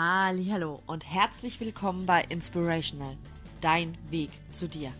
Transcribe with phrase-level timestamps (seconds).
[0.00, 3.16] Hallo und herzlich willkommen bei Inspirational,
[3.60, 4.92] dein Weg zu dir.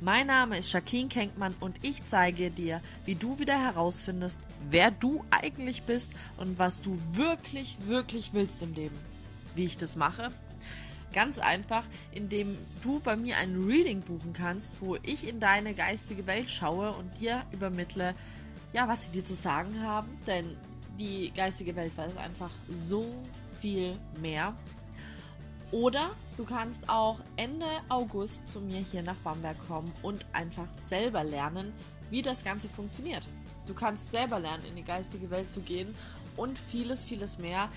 [0.00, 4.38] Mein Name ist Jacqueline Kenkmann und ich zeige dir, wie du wieder herausfindest,
[4.70, 8.98] wer du eigentlich bist und was du wirklich, wirklich willst im Leben.
[9.54, 10.28] Wie ich das mache?
[11.12, 16.26] Ganz einfach, indem du bei mir ein Reading buchen kannst, wo ich in deine geistige
[16.26, 18.14] Welt schaue und dir übermittle,
[18.72, 20.56] ja, was sie dir zu sagen haben, denn
[20.98, 23.04] die geistige Welt weiß einfach so
[23.60, 24.54] viel mehr.
[25.70, 31.22] Oder du kannst auch Ende August zu mir hier nach Bamberg kommen und einfach selber
[31.22, 31.72] lernen,
[32.10, 33.26] wie das Ganze funktioniert.
[33.66, 35.94] Du kannst selber lernen, in die geistige Welt zu gehen
[36.36, 37.68] und vieles, vieles mehr.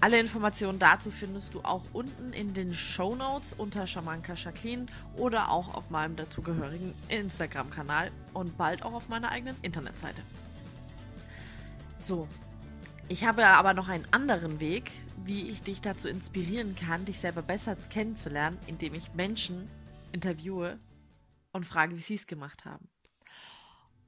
[0.00, 5.50] Alle Informationen dazu findest du auch unten in den Show Notes unter Schamanka Jacqueline oder
[5.50, 10.22] auch auf meinem dazugehörigen Instagram-Kanal und bald auch auf meiner eigenen Internetseite.
[11.98, 12.28] So,
[13.08, 14.90] ich habe aber noch einen anderen Weg,
[15.24, 19.68] wie ich dich dazu inspirieren kann, dich selber besser kennenzulernen, indem ich Menschen
[20.12, 20.78] interviewe
[21.52, 22.88] und frage, wie sie es gemacht haben.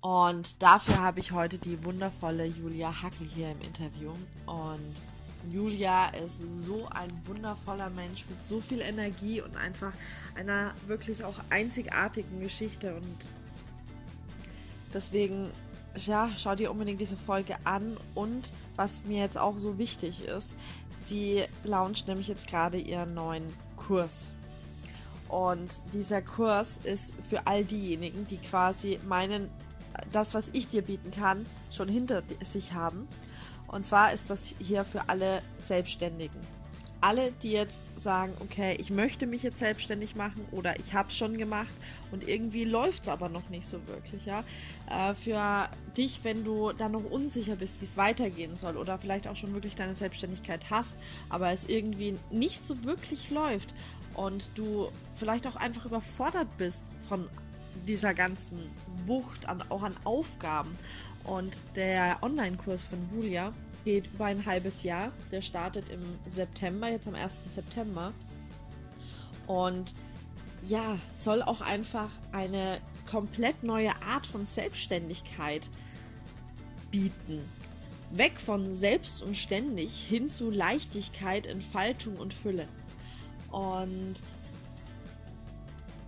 [0.01, 4.13] Und dafür habe ich heute die wundervolle Julia Hackel hier im Interview.
[4.47, 4.95] Und
[5.51, 9.93] Julia ist so ein wundervoller Mensch mit so viel Energie und einfach
[10.37, 12.95] einer wirklich auch einzigartigen Geschichte.
[12.95, 13.27] Und
[14.95, 15.51] deswegen
[16.07, 20.55] ja, schau dir unbedingt diese Folge an und was mir jetzt auch so wichtig ist,
[21.05, 23.45] sie launcht nämlich jetzt gerade ihren neuen
[23.77, 24.33] Kurs.
[25.29, 29.51] Und dieser Kurs ist für all diejenigen, die quasi meinen,
[30.13, 33.09] das, was ich dir bieten kann, schon hinter sich haben.
[33.67, 36.41] Und zwar ist das hier für alle Selbstständigen
[37.01, 41.17] alle, die jetzt sagen, okay, ich möchte mich jetzt selbstständig machen oder ich habe es
[41.17, 41.73] schon gemacht
[42.11, 44.45] und irgendwie läuft es aber noch nicht so wirklich, ja.
[44.91, 49.29] Äh, für dich, wenn du da noch unsicher bist, wie es weitergehen soll oder vielleicht
[49.29, 50.97] auch schon wirklich deine Selbstständigkeit hast,
[51.29, 53.75] aber es irgendwie nicht so wirklich läuft
[54.15, 57.29] und du vielleicht auch einfach überfordert bist von
[57.87, 58.71] dieser ganzen
[59.07, 60.77] Wucht an, auch an Aufgaben
[61.25, 63.53] und der Online-Kurs von Julia,
[63.85, 65.13] geht über ein halbes Jahr.
[65.31, 67.41] Der startet im September, jetzt am 1.
[67.49, 68.13] September.
[69.47, 69.95] Und
[70.67, 72.81] ja, soll auch einfach eine
[73.11, 75.69] komplett neue Art von Selbstständigkeit
[76.91, 77.41] bieten.
[78.11, 82.67] Weg von selbst und ständig hin zu Leichtigkeit, Entfaltung und Fülle.
[83.51, 84.15] Und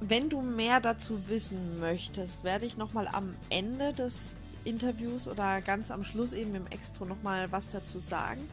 [0.01, 4.35] wenn du mehr dazu wissen möchtest, werde ich nochmal am Ende des
[4.65, 8.49] Interviews oder ganz am Schluss eben im Extra nochmal was dazu sagen.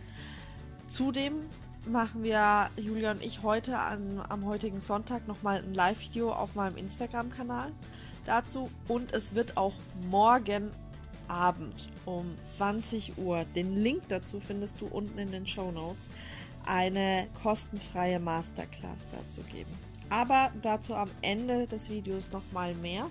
[0.88, 1.42] Zudem
[1.86, 6.78] machen wir, Julia und ich, heute an, am heutigen Sonntag nochmal ein Live-Video auf meinem
[6.78, 7.72] Instagram-Kanal
[8.26, 8.70] dazu.
[8.88, 9.74] Und es wird auch
[10.10, 10.72] morgen
[11.28, 16.08] Abend um 20 Uhr, den Link dazu findest du unten in den Show Notes,
[16.66, 19.72] eine kostenfreie Masterclass dazu geben.
[20.10, 23.10] Aber dazu am Ende des Videos nochmal mehr.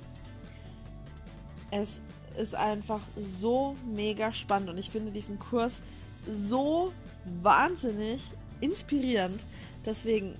[1.70, 2.00] Es
[2.36, 5.82] ist einfach so mega spannend und ich finde diesen Kurs
[6.26, 6.92] so
[7.42, 8.22] wahnsinnig
[8.60, 9.44] inspirierend.
[9.84, 10.36] Deswegen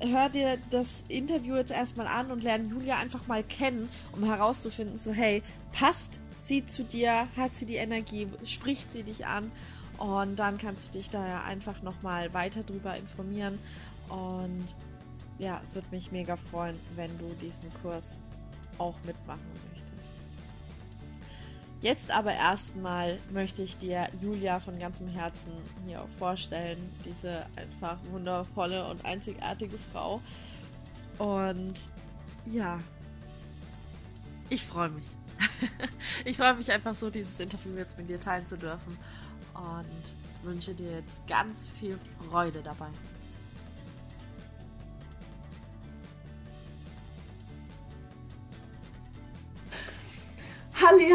[0.00, 4.96] hör dir das Interview jetzt erstmal an und lerne Julia einfach mal kennen, um herauszufinden,
[4.96, 5.42] so hey,
[5.72, 9.50] passt sie zu dir, hat sie die Energie, spricht sie dich an
[9.98, 13.58] und dann kannst du dich da einfach nochmal weiter drüber informieren
[14.08, 14.74] und
[15.38, 18.22] ja, es würde mich mega freuen, wenn du diesen Kurs
[18.78, 19.40] auch mitmachen
[19.72, 20.12] möchtest.
[21.82, 25.52] Jetzt aber erstmal möchte ich dir Julia von ganzem Herzen
[25.86, 26.78] hier auch vorstellen.
[27.04, 30.20] Diese einfach wundervolle und einzigartige Frau.
[31.18, 31.74] Und
[32.46, 32.78] ja,
[34.48, 35.06] ich freue mich.
[36.24, 38.96] ich freue mich einfach so, dieses Interview jetzt mit dir teilen zu dürfen.
[39.54, 41.98] Und wünsche dir jetzt ganz viel
[42.28, 42.88] Freude dabei.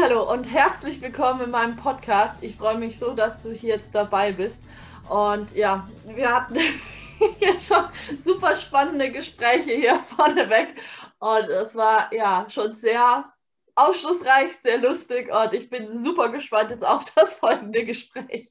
[0.00, 2.42] Hallo und herzlich willkommen in meinem Podcast.
[2.42, 4.62] Ich freue mich so, dass du hier jetzt dabei bist.
[5.08, 6.58] Und ja, wir hatten
[7.40, 7.84] jetzt schon
[8.24, 10.80] super spannende Gespräche hier vorneweg.
[11.18, 13.30] Und es war ja schon sehr
[13.74, 15.30] aufschlussreich, sehr lustig.
[15.30, 18.48] Und ich bin super gespannt jetzt auf das folgende Gespräch.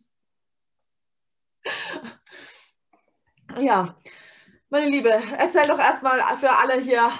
[3.59, 3.95] Ja,
[4.69, 7.11] meine Liebe, erzähl doch erstmal für alle hier,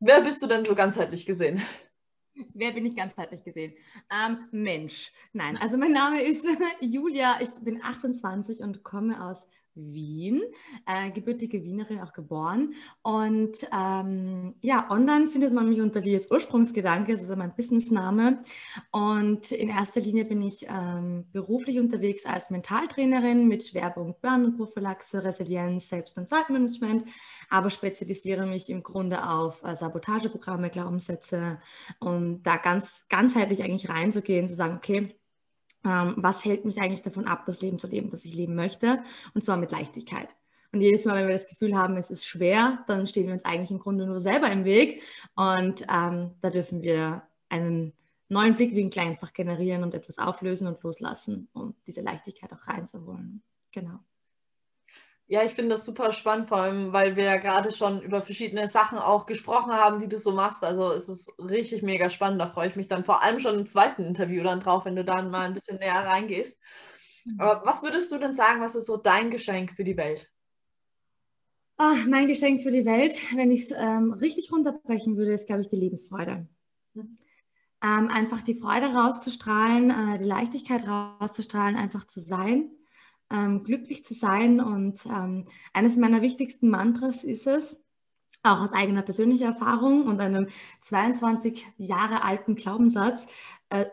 [0.00, 1.62] wer bist du denn so ganzheitlich gesehen?
[2.54, 3.74] Wer bin ich ganzheitlich gesehen?
[4.10, 5.12] Ähm, Mensch.
[5.32, 6.44] Nein, also mein Name ist
[6.80, 7.40] Julia.
[7.40, 10.42] Ich bin 28 und komme aus Wien,
[10.86, 12.74] äh, gebürtige Wienerin, auch geboren.
[13.02, 18.42] Und ähm, ja, online findet man mich unter Lies Ursprungsgedanke, das ist mein Businessname.
[18.90, 25.88] Und in erster Linie bin ich ähm, beruflich unterwegs als Mentaltrainerin mit Schwerpunkt Burnout-Prophylaxe, Resilienz,
[25.88, 27.04] Selbst- und Zeitmanagement,
[27.48, 31.58] aber spezialisiere mich im Grunde auf äh, Sabotageprogramme, Glaubenssätze
[31.98, 35.19] und da ganz ganzheitlich eigentlich reinzugehen, zu sagen, okay,
[35.84, 39.00] ähm, was hält mich eigentlich davon ab, das Leben zu leben, das ich leben möchte,
[39.34, 40.36] und zwar mit Leichtigkeit.
[40.72, 43.44] Und jedes Mal, wenn wir das Gefühl haben, es ist schwer, dann stehen wir uns
[43.44, 45.02] eigentlich im Grunde nur selber im Weg.
[45.34, 47.92] Und ähm, da dürfen wir einen
[48.28, 53.42] neuen Blickwinkel einfach generieren und etwas auflösen und loslassen, um diese Leichtigkeit auch reinzuholen.
[53.72, 53.98] Genau.
[55.30, 58.66] Ja, ich finde das super spannend, vor allem, weil wir ja gerade schon über verschiedene
[58.66, 60.64] Sachen auch gesprochen haben, die du so machst.
[60.64, 62.40] Also es ist richtig mega spannend.
[62.40, 65.04] Da freue ich mich dann vor allem schon im zweiten Interview dann drauf, wenn du
[65.04, 66.58] dann mal ein bisschen näher reingehst.
[67.24, 67.40] Mhm.
[67.40, 70.28] Aber was würdest du denn sagen, was ist so dein Geschenk für die Welt?
[71.78, 75.60] Oh, mein Geschenk für die Welt, wenn ich es ähm, richtig runterbrechen würde, ist, glaube
[75.60, 76.48] ich, die Lebensfreude.
[76.94, 77.16] Mhm.
[77.84, 82.72] Ähm, einfach die Freude rauszustrahlen, äh, die Leichtigkeit rauszustrahlen, einfach zu sein
[83.30, 84.60] ähm, glücklich zu sein.
[84.60, 87.80] Und ähm, eines meiner wichtigsten Mantras ist es,
[88.42, 90.48] auch aus eigener persönlicher Erfahrung und einem
[90.80, 93.26] 22 Jahre alten Glaubenssatz,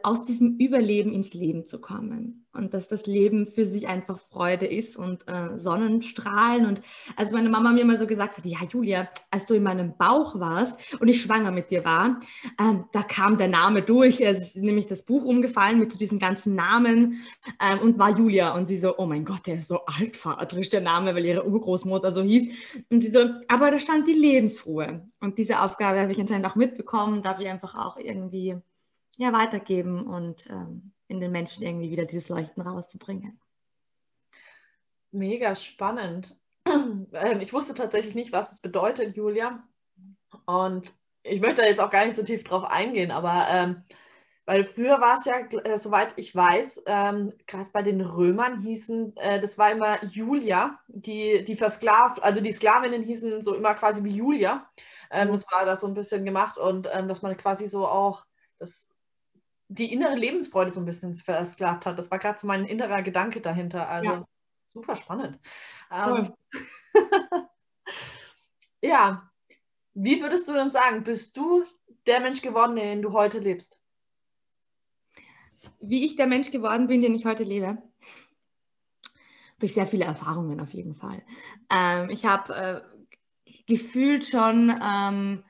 [0.03, 4.65] aus diesem Überleben ins Leben zu kommen und dass das Leben für sich einfach Freude
[4.65, 6.65] ist und äh, Sonnenstrahlen.
[6.65, 6.81] Und
[7.15, 10.39] als meine Mama mir mal so gesagt hat, ja Julia, als du in meinem Bauch
[10.39, 12.19] warst und ich schwanger mit dir war,
[12.59, 14.21] ähm, da kam der Name durch.
[14.21, 17.21] Es ist nämlich das Buch umgefallen mit diesen ganzen Namen
[17.61, 18.55] ähm, und war Julia.
[18.55, 22.11] Und sie so, oh mein Gott, der ist so altvaterisch, der Name, weil ihre Urgroßmutter
[22.11, 22.55] so hieß.
[22.89, 25.05] Und sie so, aber da stand die Lebensruhe.
[25.21, 28.55] Und diese Aufgabe habe ich anscheinend auch mitbekommen, darf ich einfach auch irgendwie
[29.17, 33.39] ja, weitergeben und ähm, in den Menschen irgendwie wieder dieses Leuchten rauszubringen.
[35.11, 36.37] Mega spannend.
[37.13, 39.63] Ähm, ich wusste tatsächlich nicht, was es bedeutet, Julia.
[40.45, 40.93] Und
[41.23, 43.83] ich möchte da jetzt auch gar nicht so tief drauf eingehen, aber ähm,
[44.45, 49.15] weil früher war es ja, äh, soweit ich weiß, ähm, gerade bei den Römern hießen,
[49.17, 54.03] äh, das war immer Julia, die, die versklavt, also die Sklavinnen hießen so immer quasi
[54.03, 54.69] wie Julia.
[55.11, 55.31] Ähm, mhm.
[55.33, 58.25] Das war da so ein bisschen gemacht und ähm, dass man quasi so auch
[58.57, 58.89] das
[59.69, 61.99] die innere Lebensfreude so ein bisschen versklavt hat.
[61.99, 63.89] Das war gerade so mein innerer Gedanke dahinter.
[63.89, 64.27] Also ja.
[64.65, 65.39] super spannend.
[65.91, 66.33] Ähm,
[68.81, 69.29] ja,
[69.93, 71.65] wie würdest du denn sagen, bist du
[72.05, 73.79] der Mensch geworden, den du heute lebst?
[75.79, 77.77] Wie ich der Mensch geworden bin, den ich heute lebe?
[79.59, 81.23] Durch sehr viele Erfahrungen auf jeden Fall.
[81.69, 82.81] Ähm, ich habe äh,
[83.65, 85.43] gefühlt schon ähm,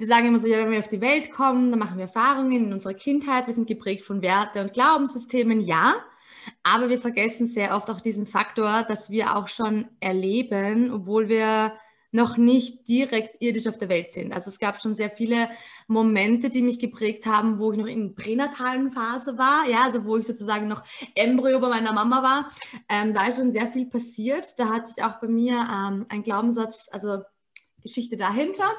[0.00, 2.52] wir sagen immer so, ja, wenn wir auf die Welt kommen, dann machen wir Erfahrungen
[2.52, 5.94] in unserer Kindheit, wir sind geprägt von Werte und Glaubenssystemen, ja.
[6.62, 11.74] Aber wir vergessen sehr oft auch diesen Faktor, dass wir auch schon erleben, obwohl wir
[12.12, 14.32] noch nicht direkt irdisch auf der Welt sind.
[14.32, 15.50] Also es gab schon sehr viele
[15.86, 20.16] Momente, die mich geprägt haben, wo ich noch in pränatalen Phase war, ja, also wo
[20.16, 20.82] ich sozusagen noch
[21.14, 22.50] Embryo bei meiner Mama war.
[22.88, 24.58] Ähm, da ist schon sehr viel passiert.
[24.58, 27.18] Da hat sich auch bei mir ähm, ein Glaubenssatz, also
[27.82, 28.70] Geschichte dahinter.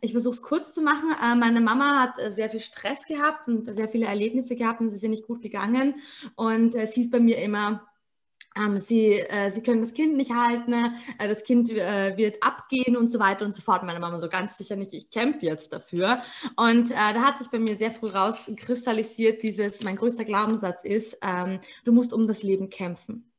[0.00, 1.10] Ich versuche es kurz zu machen.
[1.22, 4.92] Äh, meine Mama hat äh, sehr viel Stress gehabt und sehr viele Erlebnisse gehabt und
[4.92, 5.94] ist ihr nicht gut gegangen.
[6.36, 7.86] Und äh, es hieß bei mir immer,
[8.56, 12.96] ähm, sie, äh, sie können das Kind nicht halten, äh, das Kind äh, wird abgehen
[12.96, 13.84] und so weiter und so fort.
[13.84, 16.20] Meine Mama so ganz sicher nicht, ich kämpfe jetzt dafür.
[16.56, 21.60] Und da hat sich bei mir sehr früh rauskristallisiert, dieses, mein größter Glaubenssatz ist, ähm,
[21.84, 23.29] du musst um das Leben kämpfen.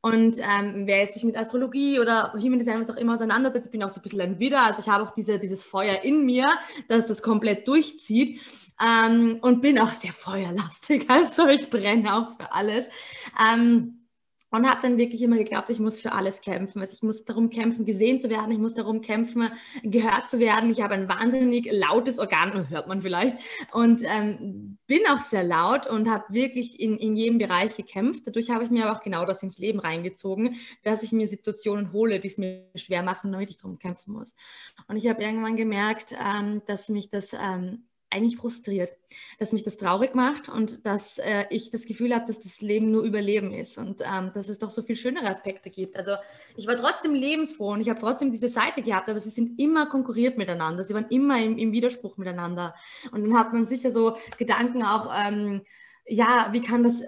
[0.00, 3.72] Und ähm, wer jetzt sich mit Astrologie oder Human Design was auch immer auseinandersetzt, ich
[3.72, 6.24] bin auch so ein bisschen ein Widder, also ich habe auch diese, dieses Feuer in
[6.24, 6.46] mir,
[6.88, 8.40] dass das komplett durchzieht.
[8.80, 12.86] Ähm, und bin auch sehr feuerlastig, also ich brenne auch für alles.
[13.40, 14.03] Ähm,
[14.54, 16.80] und habe dann wirklich immer geglaubt, ich muss für alles kämpfen.
[16.80, 18.52] Also ich muss darum kämpfen, gesehen zu werden.
[18.52, 19.48] Ich muss darum kämpfen,
[19.82, 20.70] gehört zu werden.
[20.70, 23.36] Ich habe ein wahnsinnig lautes Organ, hört man vielleicht.
[23.72, 28.26] Und ähm, bin auch sehr laut und habe wirklich in, in jedem Bereich gekämpft.
[28.26, 31.92] Dadurch habe ich mir aber auch genau das ins Leben reingezogen, dass ich mir Situationen
[31.92, 34.36] hole, die es mir schwer machen, damit ich darum kämpfen muss.
[34.86, 38.96] Und ich habe irgendwann gemerkt, ähm, dass mich das ähm, eigentlich frustriert,
[39.38, 42.90] dass mich das traurig macht und dass äh, ich das Gefühl habe, dass das Leben
[42.90, 45.96] nur Überleben ist und ähm, dass es doch so viel schönere Aspekte gibt.
[45.96, 46.12] Also
[46.56, 49.86] ich war trotzdem lebensfroh und ich habe trotzdem diese Seite gehabt, aber sie sind immer
[49.86, 52.74] konkurriert miteinander, sie waren immer im, im Widerspruch miteinander.
[53.10, 55.62] Und dann hat man sicher so Gedanken auch, ähm,
[56.06, 57.00] ja, wie kann das,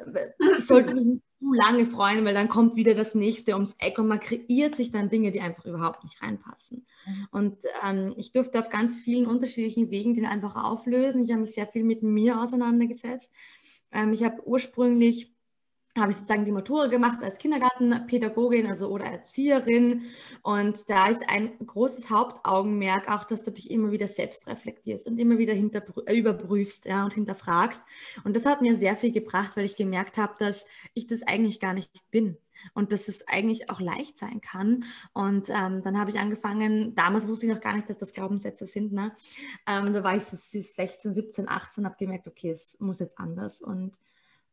[0.59, 4.09] ich sollte mich zu lange freuen, weil dann kommt wieder das nächste ums Eck und
[4.09, 6.87] man kreiert sich dann Dinge, die einfach überhaupt nicht reinpassen.
[7.07, 7.29] Mhm.
[7.31, 11.23] Und ähm, ich durfte auf ganz vielen unterschiedlichen Wegen den einfach auflösen.
[11.23, 13.31] Ich habe mich sehr viel mit mir auseinandergesetzt.
[13.93, 15.36] Ähm, ich habe ursprünglich
[15.97, 20.05] habe ich sozusagen die Matura gemacht als Kindergartenpädagogin also oder Erzieherin.
[20.43, 25.19] Und da ist ein großes Hauptaugenmerk auch, dass du dich immer wieder selbst reflektierst und
[25.19, 27.83] immer wieder äh, überprüfst ja, und hinterfragst.
[28.25, 31.61] Und das hat mir sehr viel gebracht, weil ich gemerkt habe, dass ich das eigentlich
[31.61, 32.37] gar nicht bin
[32.75, 34.85] und dass es eigentlich auch leicht sein kann.
[35.13, 38.67] Und ähm, dann habe ich angefangen, damals wusste ich noch gar nicht, dass das Glaubenssätze
[38.67, 38.93] sind.
[38.93, 39.13] Ne?
[39.67, 43.61] Ähm, da war ich so 16, 17, 18, habe gemerkt, okay, es muss jetzt anders.
[43.61, 43.99] Und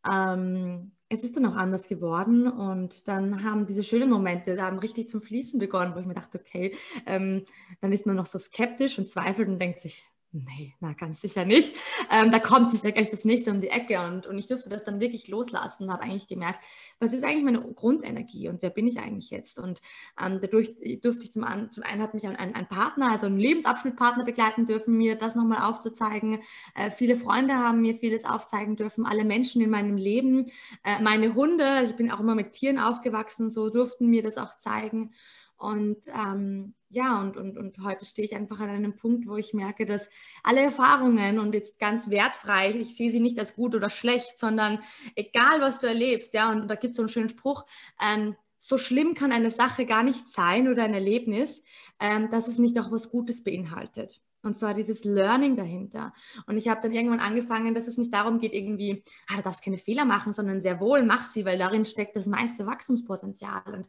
[0.09, 5.07] ähm, es ist dann auch anders geworden und dann haben diese schönen Momente dann richtig
[5.07, 7.43] zum Fließen begonnen, wo ich mir dachte, okay, ähm,
[7.81, 10.03] dann ist man noch so skeptisch und zweifelt und denkt sich,
[10.33, 11.75] nee, na ganz sicher nicht.
[12.11, 14.83] Ähm, da kommt sicher gleich das nächste um die Ecke und, und ich durfte das
[14.83, 16.63] dann wirklich loslassen und habe eigentlich gemerkt,
[16.99, 19.59] was ist eigentlich meine Grundenergie und wer bin ich eigentlich jetzt?
[19.59, 19.81] Und
[20.19, 23.37] ähm, dadurch durfte ich zum, an, zum einen hat mich ein, ein, Partner, also ein
[23.37, 26.39] Lebensabschnittpartner begleiten dürfen, mir das nochmal aufzuzeigen.
[26.75, 30.47] Äh, viele Freunde haben mir vieles aufzeigen dürfen, alle Menschen in meinem Leben,
[30.83, 34.37] äh, meine Hunde, also ich bin auch immer mit Tieren aufgewachsen, so durften mir das
[34.37, 35.13] auch zeigen.
[35.57, 39.53] Und ähm, ja, und, und, und heute stehe ich einfach an einem Punkt, wo ich
[39.53, 40.09] merke, dass
[40.43, 44.79] alle Erfahrungen und jetzt ganz wertfrei, ich sehe sie nicht als gut oder schlecht, sondern
[45.15, 47.65] egal, was du erlebst, ja, und da gibt es so einen schönen Spruch,
[47.99, 51.63] ähm, so schlimm kann eine Sache gar nicht sein oder ein Erlebnis,
[51.99, 54.22] ähm, dass es nicht auch was Gutes beinhaltet.
[54.43, 56.13] Und zwar dieses Learning dahinter.
[56.47, 59.63] Und ich habe dann irgendwann angefangen, dass es nicht darum geht, irgendwie, ah, du darfst
[59.63, 63.61] keine Fehler machen, sondern sehr wohl mach sie, weil darin steckt das meiste Wachstumspotenzial.
[63.65, 63.85] Und,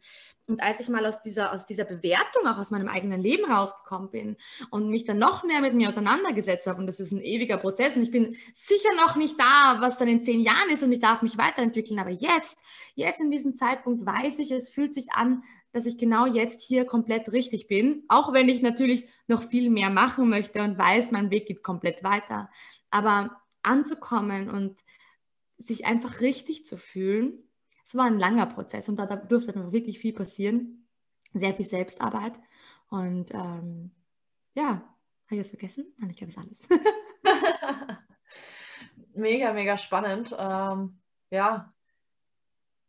[0.47, 4.09] und als ich mal aus dieser, aus dieser Bewertung, auch aus meinem eigenen Leben rausgekommen
[4.09, 4.37] bin
[4.69, 7.97] und mich dann noch mehr mit mir auseinandergesetzt habe, und das ist ein ewiger Prozess,
[7.97, 11.01] und ich bin sicher noch nicht da, was dann in zehn Jahren ist, und ich
[11.01, 12.57] darf mich weiterentwickeln, aber jetzt,
[12.93, 15.43] jetzt in diesem Zeitpunkt weiß ich, es fühlt sich an,
[15.75, 19.89] dass ich genau jetzt hier komplett richtig bin, auch wenn ich natürlich noch viel mehr
[19.89, 22.49] machen möchte und weiß, mein Weg geht komplett weiter.
[22.91, 24.79] Aber anzukommen und
[25.57, 27.43] sich einfach richtig zu fühlen,
[27.83, 30.87] es war ein langer Prozess und da, durfte wirklich viel passieren.
[31.33, 32.39] Sehr viel Selbstarbeit.
[32.89, 33.91] Und ähm,
[34.53, 34.85] ja, habe
[35.31, 35.93] ich das vergessen?
[35.99, 37.89] Nein, ich glaube, es ist alles.
[39.13, 40.33] mega, mega spannend.
[40.39, 41.01] Ähm,
[41.31, 41.74] ja,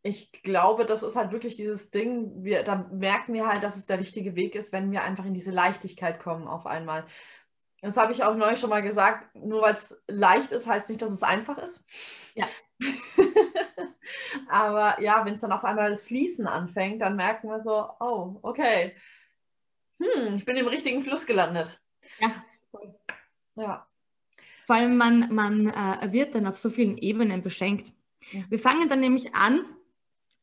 [0.06, 3.86] ich glaube, das ist halt wirklich dieses Ding, wir, da merken wir halt, dass es
[3.86, 7.04] der richtige Weg ist, wenn wir einfach in diese Leichtigkeit kommen auf einmal.
[7.82, 11.02] Das habe ich auch neulich schon mal gesagt, nur weil es leicht ist, heißt nicht,
[11.02, 11.84] dass es einfach ist.
[12.34, 12.46] Ja.
[14.48, 18.38] Aber ja, wenn es dann auf einmal das Fließen anfängt, dann merken wir so, oh,
[18.42, 18.94] okay,
[20.00, 21.78] hm, ich bin im richtigen Fluss gelandet.
[22.20, 22.44] Ja.
[23.56, 23.86] Ja.
[24.66, 27.92] Vor allem, man, man äh, wird dann auf so vielen Ebenen beschenkt.
[28.30, 28.42] Ja.
[28.48, 29.64] Wir fangen dann nämlich an,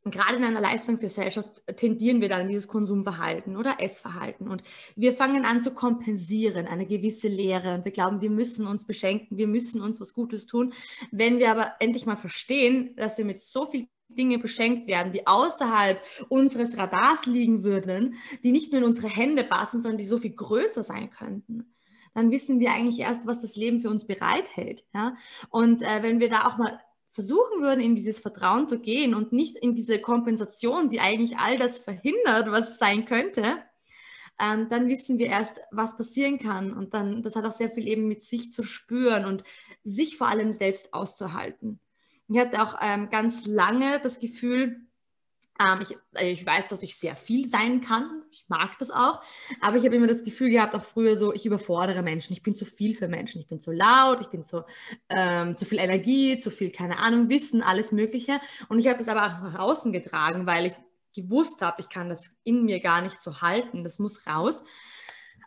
[0.03, 4.49] und gerade in einer Leistungsgesellschaft tendieren wir dann dieses Konsumverhalten oder Essverhalten.
[4.49, 4.63] Und
[4.95, 7.75] wir fangen an zu kompensieren, eine gewisse Lehre.
[7.75, 10.73] Und wir glauben, wir müssen uns beschenken, wir müssen uns was Gutes tun.
[11.11, 15.25] Wenn wir aber endlich mal verstehen, dass wir mit so viel Dinge beschenkt werden, die
[15.25, 20.17] außerhalb unseres Radars liegen würden, die nicht nur in unsere Hände passen, sondern die so
[20.17, 21.73] viel größer sein könnten,
[22.13, 24.83] dann wissen wir eigentlich erst, was das Leben für uns bereithält.
[24.93, 25.15] Ja?
[25.49, 26.79] Und äh, wenn wir da auch mal
[27.13, 31.57] versuchen würden, in dieses Vertrauen zu gehen und nicht in diese Kompensation, die eigentlich all
[31.57, 33.63] das verhindert, was sein könnte,
[34.39, 36.73] ähm, dann wissen wir erst, was passieren kann.
[36.73, 39.43] Und dann, das hat auch sehr viel eben mit sich zu spüren und
[39.83, 41.79] sich vor allem selbst auszuhalten.
[42.27, 44.87] Ich hatte auch ähm, ganz lange das Gefühl,
[45.59, 48.23] ähm, ich, äh, ich, weiß, dass ich sehr viel sein kann.
[48.31, 49.21] Ich mag das auch.
[49.61, 52.33] Aber ich habe immer das Gefühl gehabt, auch früher so, ich überfordere Menschen.
[52.33, 53.39] Ich bin zu viel für Menschen.
[53.41, 54.65] Ich bin zu laut, ich bin zu,
[55.09, 58.39] ähm, zu viel Energie, zu viel, keine Ahnung, Wissen, alles Mögliche.
[58.69, 60.73] Und ich habe es aber auch nach außen getragen, weil ich
[61.15, 63.83] gewusst habe, ich kann das in mir gar nicht so halten.
[63.83, 64.63] Das muss raus.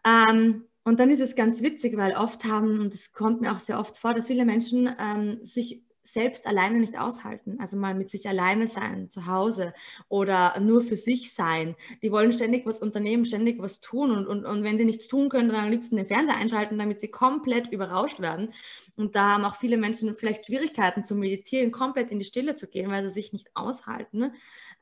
[0.04, 3.58] Ähm, und dann ist es ganz witzig, weil oft haben, und das kommt mir auch
[3.58, 7.58] sehr oft vor, dass viele Menschen ähm, sich selbst alleine nicht aushalten.
[7.60, 9.74] Also mal mit sich alleine sein, zu Hause
[10.08, 11.74] oder nur für sich sein.
[12.02, 15.28] Die wollen ständig was unternehmen, ständig was tun und, und, und wenn sie nichts tun
[15.28, 18.54] können, dann am liebsten den Fernseher einschalten, damit sie komplett überrauscht werden.
[18.96, 22.68] Und da haben auch viele Menschen vielleicht Schwierigkeiten zu meditieren, komplett in die Stille zu
[22.68, 24.32] gehen, weil sie sich nicht aushalten.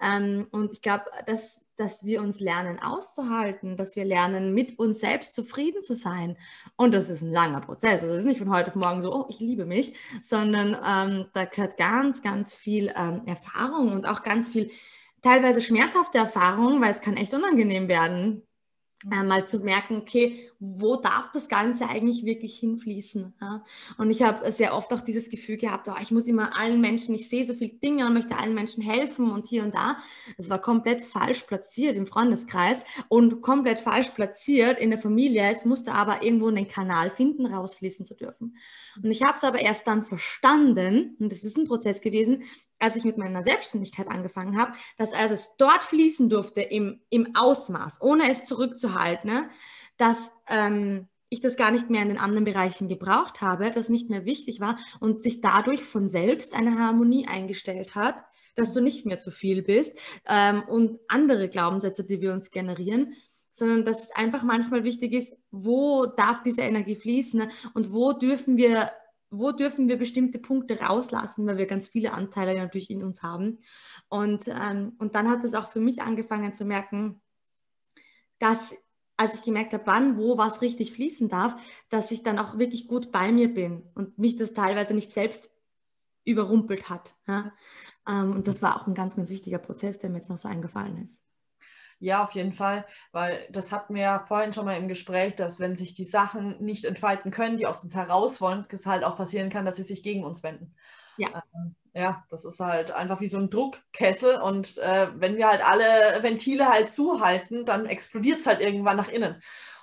[0.00, 5.00] Ähm, und ich glaube, das, dass wir uns lernen auszuhalten, dass wir lernen, mit uns
[5.00, 6.36] selbst zufrieden zu sein.
[6.76, 8.02] Und das ist ein langer Prozess.
[8.02, 11.26] Also es ist nicht von heute auf morgen so, oh, ich liebe mich, sondern ähm,
[11.32, 14.70] da gehört ganz, ganz viel ähm, Erfahrung und auch ganz viel
[15.22, 18.46] teilweise schmerzhafte Erfahrung, weil es kann echt unangenehm werden.
[19.10, 23.34] Äh, mal zu merken, okay, wo darf das Ganze eigentlich wirklich hinfließen?
[23.40, 23.64] Ja?
[23.98, 27.14] Und ich habe sehr oft auch dieses Gefühl gehabt, oh, ich muss immer allen Menschen,
[27.14, 29.98] ich sehe so viele Dinge und möchte allen Menschen helfen und hier und da.
[30.38, 35.50] Es war komplett falsch platziert im Freundeskreis und komplett falsch platziert in der Familie.
[35.50, 38.56] Es musste aber irgendwo einen Kanal finden, rausfließen zu dürfen.
[39.02, 42.42] Und ich habe es aber erst dann verstanden, und das ist ein Prozess gewesen,
[42.84, 47.34] als ich mit meiner Selbstständigkeit angefangen habe, dass als es dort fließen durfte im, im
[47.34, 49.48] Ausmaß, ohne es zurückzuhalten, ne,
[49.96, 54.10] dass ähm, ich das gar nicht mehr in den anderen Bereichen gebraucht habe, das nicht
[54.10, 58.16] mehr wichtig war und sich dadurch von selbst eine Harmonie eingestellt hat,
[58.54, 59.98] dass du nicht mehr zu viel bist
[60.28, 63.14] ähm, und andere Glaubenssätze, die wir uns generieren,
[63.50, 68.56] sondern dass es einfach manchmal wichtig ist, wo darf diese Energie fließen und wo dürfen
[68.58, 68.90] wir
[69.30, 73.58] wo dürfen wir bestimmte Punkte rauslassen, weil wir ganz viele Anteile natürlich in uns haben.
[74.08, 77.20] Und, ähm, und dann hat es auch für mich angefangen zu merken,
[78.38, 78.76] dass
[79.16, 81.54] als ich gemerkt habe, wann, wo was richtig fließen darf,
[81.88, 85.52] dass ich dann auch wirklich gut bei mir bin und mich das teilweise nicht selbst
[86.24, 87.14] überrumpelt hat.
[87.26, 87.52] Ja?
[88.08, 90.48] Ähm, und das war auch ein ganz, ganz wichtiger Prozess, der mir jetzt noch so
[90.48, 91.23] eingefallen ist.
[91.98, 95.60] Ja, auf jeden Fall, weil das hatten wir ja vorhin schon mal im Gespräch, dass
[95.60, 99.16] wenn sich die Sachen nicht entfalten können, die aus uns heraus wollen, es halt auch
[99.16, 100.74] passieren kann, dass sie sich gegen uns wenden.
[101.16, 101.42] Ja.
[101.54, 105.64] Ähm, ja, das ist halt einfach wie so ein Druckkessel und äh, wenn wir halt
[105.64, 109.40] alle Ventile halt zuhalten, dann explodiert es halt irgendwann nach innen.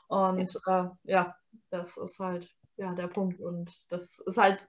[0.08, 0.84] Und ja.
[1.06, 1.36] Äh, ja,
[1.70, 2.50] das ist halt
[2.82, 3.40] ja, der Punkt.
[3.40, 4.60] Und das ist halt,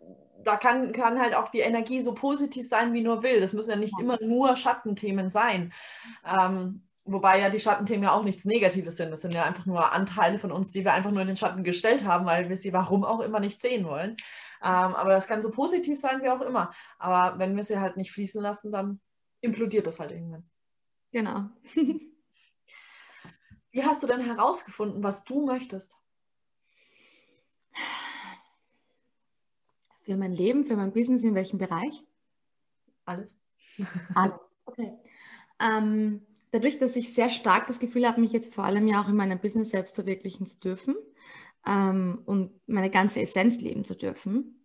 [0.44, 3.40] da kann, kann halt auch die Energie so positiv sein, wie nur will.
[3.40, 4.04] Das müssen ja nicht ja.
[4.04, 5.72] immer nur Schattenthemen sein.
[6.25, 9.11] Ähm, Wobei ja die Schattenthemen ja auch nichts Negatives sind.
[9.11, 11.64] Das sind ja einfach nur Anteile von uns, die wir einfach nur in den Schatten
[11.64, 14.16] gestellt haben, weil wir sie warum auch immer nicht sehen wollen.
[14.62, 16.73] Ähm, aber das kann so positiv sein wie auch immer.
[16.99, 19.00] Aber wenn wir sie halt nicht fließen lassen, dann
[19.40, 20.49] implodiert das halt irgendwann.
[21.11, 21.50] Genau.
[23.73, 25.99] wie hast du denn herausgefunden, was du möchtest?
[30.02, 32.04] Für mein Leben, für mein Business, in welchem Bereich?
[33.04, 33.35] Alles.
[34.14, 34.92] Alles, okay.
[35.61, 39.09] Ähm, dadurch, dass ich sehr stark das Gefühl habe, mich jetzt vor allem ja auch
[39.09, 40.94] in meinem Business selbst verwirklichen zu dürfen
[41.66, 44.64] ähm, und meine ganze Essenz leben zu dürfen,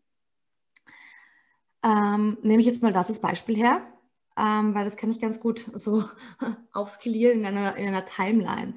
[1.84, 3.82] ähm, nehme ich jetzt mal das als Beispiel her
[4.38, 6.03] ähm, weil das kann ich ganz gut so
[6.74, 8.75] aufskalieren in einer, in einer Timeline.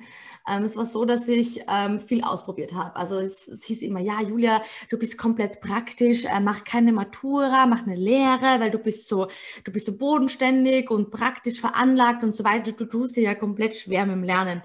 [0.49, 2.97] Ähm, es war so, dass ich ähm, viel ausprobiert habe.
[2.97, 7.67] Also es, es, hieß immer, ja, Julia, du bist komplett praktisch, äh, mach keine Matura,
[7.67, 9.29] mach eine Lehre, weil du bist so,
[9.64, 12.73] du bist so bodenständig und praktisch veranlagt und so weiter.
[12.73, 14.62] Du tust dir ja komplett schwer mit dem Lernen.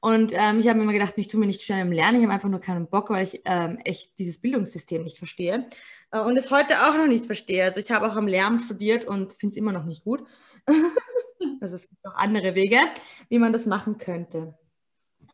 [0.00, 2.22] Und ähm, ich habe mir immer gedacht, ich tue mir nicht schwer im Lernen, ich
[2.24, 5.68] habe einfach nur keinen Bock, weil ich ähm, echt dieses Bildungssystem nicht verstehe
[6.10, 7.64] äh, und es heute auch noch nicht verstehe.
[7.64, 10.24] Also ich habe auch am Lärm studiert und finde es immer noch nicht gut.
[11.60, 12.78] also es gibt auch andere Wege,
[13.28, 14.54] wie man das machen könnte.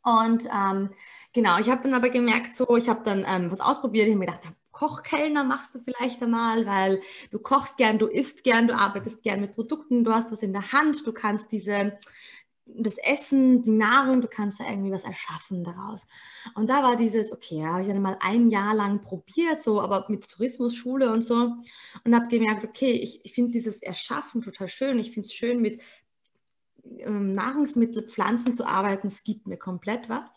[0.04, 0.90] Und ähm,
[1.32, 4.06] genau, ich habe dann aber gemerkt, so, ich habe dann ähm, was ausprobiert.
[4.06, 8.42] Ich habe mir gedacht, Kochkellner machst du vielleicht einmal, weil du kochst gern, du isst
[8.42, 11.98] gern, du arbeitest gern mit Produkten, du hast was in der Hand, du kannst diese
[12.66, 16.06] das Essen, die Nahrung, du kannst da irgendwie was erschaffen daraus.
[16.54, 20.06] Und da war dieses, okay, habe ich dann mal ein Jahr lang probiert, so, aber
[20.08, 21.56] mit Tourismusschule und so,
[22.04, 24.98] und habe gemerkt, okay, ich, ich finde dieses Erschaffen total schön.
[24.98, 25.82] Ich finde es schön, mit
[26.98, 29.08] ähm, Nahrungsmittelpflanzen zu arbeiten.
[29.08, 30.28] Es gibt mir komplett was,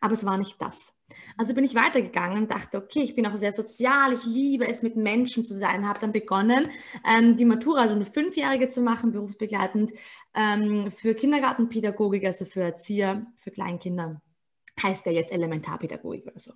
[0.00, 0.94] aber es war nicht das.
[1.36, 4.82] Also bin ich weitergegangen und dachte, okay, ich bin auch sehr sozial, ich liebe es,
[4.82, 5.88] mit Menschen zu sein.
[5.88, 6.70] Habe dann begonnen,
[7.06, 9.92] ähm, die Matura, also eine Fünfjährige zu machen, berufsbegleitend
[10.34, 14.20] ähm, für Kindergartenpädagogik, also für Erzieher, für Kleinkinder.
[14.82, 16.52] Heißt ja jetzt Elementarpädagogik oder so.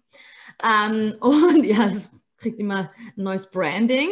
[0.62, 1.90] Ähm, und ja,
[2.42, 4.08] kriegt immer ein neues Branding,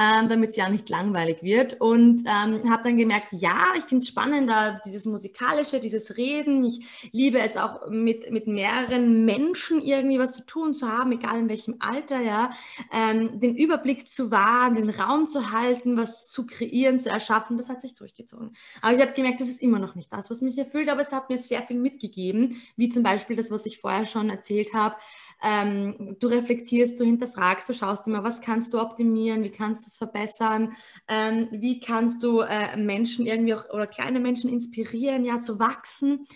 [0.00, 1.80] ähm, damit es ja nicht langweilig wird.
[1.80, 6.64] Und ähm, habe dann gemerkt, ja, ich finde es spannend, da dieses Musikalische, dieses Reden.
[6.64, 11.38] Ich liebe es auch mit, mit mehreren Menschen irgendwie was zu tun zu haben, egal
[11.38, 12.52] in welchem Alter, ja.
[12.92, 17.68] Ähm, den Überblick zu wahren, den Raum zu halten, was zu kreieren, zu erschaffen, das
[17.68, 18.52] hat sich durchgezogen.
[18.80, 21.12] Aber ich habe gemerkt, das ist immer noch nicht das, was mich erfüllt, aber es
[21.12, 24.96] hat mir sehr viel mitgegeben, wie zum Beispiel das, was ich vorher schon erzählt habe,
[25.44, 29.88] ähm, du reflektierst, du hinterfragst, du schaust immer, was kannst du optimieren, wie kannst du
[29.88, 30.72] es verbessern,
[31.08, 36.26] ähm, wie kannst du äh, Menschen irgendwie auch oder kleine Menschen inspirieren, ja, zu wachsen.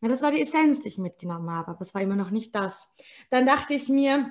[0.00, 2.54] Ja, das war die Essenz, die ich mitgenommen habe, aber es war immer noch nicht
[2.54, 2.88] das.
[3.30, 4.30] Dann dachte ich mir,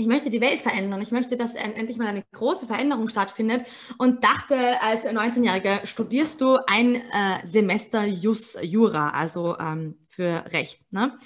[0.00, 1.02] ich möchte die Welt verändern.
[1.02, 3.66] Ich möchte, dass endlich mal eine große Veränderung stattfindet
[3.98, 10.80] und dachte, als 19-Jähriger studierst du ein äh, Semester Jus, Jura, also ähm, für Recht.
[10.92, 11.16] Ne?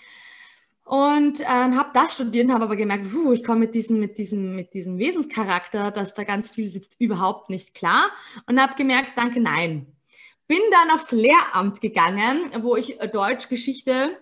[0.85, 4.19] Und ähm, habe das studiert und habe aber gemerkt, puh, ich komme mit diesem, mit,
[4.19, 8.11] diesem, mit diesem Wesenscharakter, dass da ganz viel sitzt, überhaupt nicht klar.
[8.47, 9.87] Und habe gemerkt, danke, nein.
[10.49, 14.19] Bin dann aufs Lehramt gegangen, wo ich Deutsch, Geschichte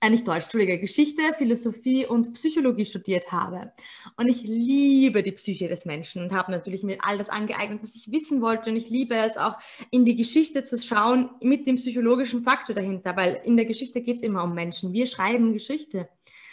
[0.00, 3.72] äh, nicht Deutsch, Entschuldige, Geschichte, Philosophie und Psychologie studiert habe.
[4.16, 7.94] Und ich liebe die Psyche des Menschen und habe natürlich mir all das angeeignet, was
[7.94, 8.70] ich wissen wollte.
[8.70, 9.56] Und ich liebe es auch,
[9.90, 14.16] in die Geschichte zu schauen mit dem psychologischen Faktor dahinter, weil in der Geschichte geht
[14.16, 14.92] es immer um Menschen.
[14.92, 16.08] Wir schreiben Geschichte.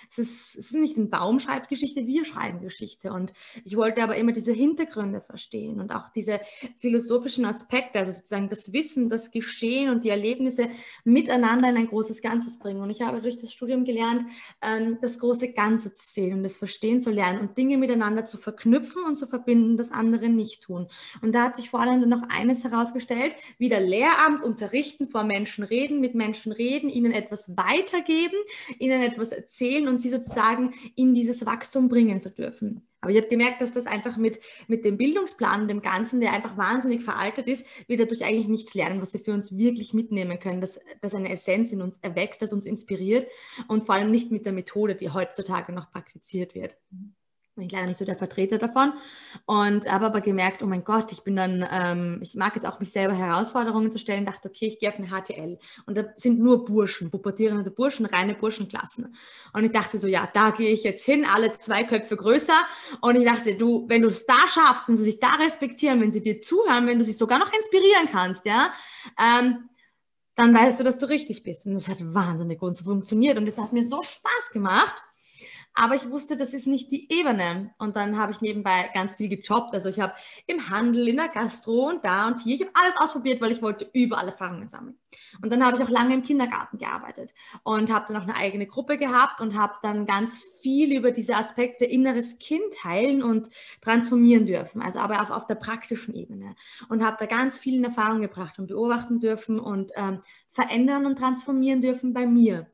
[0.10, 3.12] Es ist, es ist nicht ein Baum schreibt Geschichte, wir schreiben Geschichte.
[3.12, 6.40] Und ich wollte aber immer diese Hintergründe verstehen und auch diese
[6.78, 10.70] philosophischen Aspekte, also sozusagen das Wissen, das Geschehen und die Erlebnisse
[11.04, 12.82] miteinander in ein großes Ganzes bringen.
[12.82, 14.26] Und ich habe durch das Studium gelernt,
[14.62, 18.38] ähm, das große Ganze zu sehen und das Verstehen zu lernen und Dinge miteinander zu
[18.38, 20.88] verknüpfen und zu verbinden, das andere nicht tun.
[21.22, 26.00] Und da hat sich vor allem noch eines herausgestellt, wieder Lehramt unterrichten, vor Menschen reden,
[26.00, 28.38] mit Menschen reden, ihnen etwas weitergeben,
[28.80, 32.88] ihnen etwas erzählen und sie sozusagen in dieses Wachstum bringen zu dürfen.
[33.02, 36.34] Aber ich habe gemerkt, dass das einfach mit, mit dem Bildungsplan und dem Ganzen, der
[36.34, 40.40] einfach wahnsinnig veraltet ist, wir dadurch eigentlich nichts lernen, was wir für uns wirklich mitnehmen
[40.40, 43.28] können, dass das eine Essenz in uns erweckt, das uns inspiriert
[43.68, 46.76] und vor allem nicht mit der Methode, die heutzutage noch praktiziert wird
[47.56, 48.94] bin ich leider nicht so der Vertreter davon.
[49.46, 52.80] Und habe aber gemerkt, oh mein Gott, ich bin dann, ähm, ich mag es auch,
[52.80, 56.40] mich selber Herausforderungen zu stellen, dachte, okay, ich gehe auf eine HTL und da sind
[56.40, 59.16] nur Burschen, pubertierende Burschen, reine Burschenklassen.
[59.54, 62.58] Und ich dachte so, ja, da gehe ich jetzt hin, alle zwei Köpfe größer.
[63.02, 66.12] Und ich dachte, du, wenn du es da schaffst und sie sich da respektieren, wenn
[66.12, 68.72] sie dir zuhören, wenn du sie sogar noch inspirieren kannst, ja,
[69.18, 69.70] ähm,
[70.36, 71.66] dann weißt du, dass du richtig bist.
[71.66, 73.38] Und das hat wahnsinnig gut funktioniert.
[73.38, 75.05] Und das hat mir so Spaß gemacht
[75.76, 77.74] aber ich wusste, das ist nicht die Ebene.
[77.78, 79.74] Und dann habe ich nebenbei ganz viel gejobbt.
[79.76, 80.14] Also ich habe
[80.48, 83.62] im Handel, in der Gastro und da und hier, ich habe alles ausprobiert, weil ich
[83.62, 84.98] wollte überall Erfahrungen sammeln.
[85.42, 87.34] Und dann habe ich auch lange im Kindergarten gearbeitet
[87.64, 91.36] und habe dann auch eine eigene Gruppe gehabt und habe dann ganz viel über diese
[91.36, 93.50] Aspekte inneres Kind heilen und
[93.82, 94.82] transformieren dürfen.
[94.82, 96.56] Also aber auch auf der praktischen Ebene.
[96.88, 101.18] Und habe da ganz viel in Erfahrung gebracht und beobachten dürfen und ähm, verändern und
[101.18, 102.68] transformieren dürfen bei mir.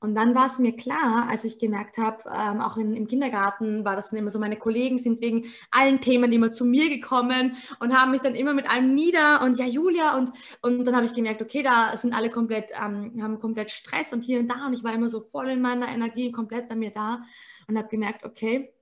[0.00, 3.84] Und dann war es mir klar, als ich gemerkt habe, ähm, auch in, im Kindergarten
[3.84, 7.56] war das dann immer so, meine Kollegen sind wegen allen Themen immer zu mir gekommen
[7.80, 11.06] und haben mich dann immer mit allem nieder und ja, Julia und, und dann habe
[11.06, 14.66] ich gemerkt, okay, da sind alle komplett, ähm, haben komplett Stress und hier und da
[14.66, 17.22] und ich war immer so voll in meiner Energie, komplett bei mir da
[17.68, 18.74] und habe gemerkt, okay,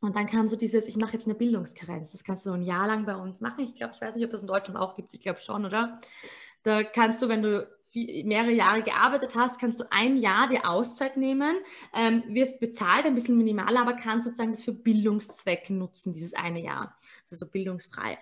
[0.00, 2.12] und dann kam so dieses, ich mache jetzt eine Bildungskarenz.
[2.12, 3.64] Das kannst du ein Jahr lang bei uns machen.
[3.64, 5.12] Ich glaube, ich weiß nicht, ob das in Deutschland auch gibt.
[5.14, 5.98] Ich glaube schon, oder?
[6.62, 7.66] Da kannst du, wenn du
[8.24, 11.56] mehrere Jahre gearbeitet hast, kannst du ein Jahr dir Auszeit nehmen,
[11.94, 16.62] ähm, wirst bezahlt, ein bisschen minimaler, aber kannst sozusagen das für Bildungszwecke nutzen, dieses eine
[16.62, 18.18] Jahr, also so bildungsfrei.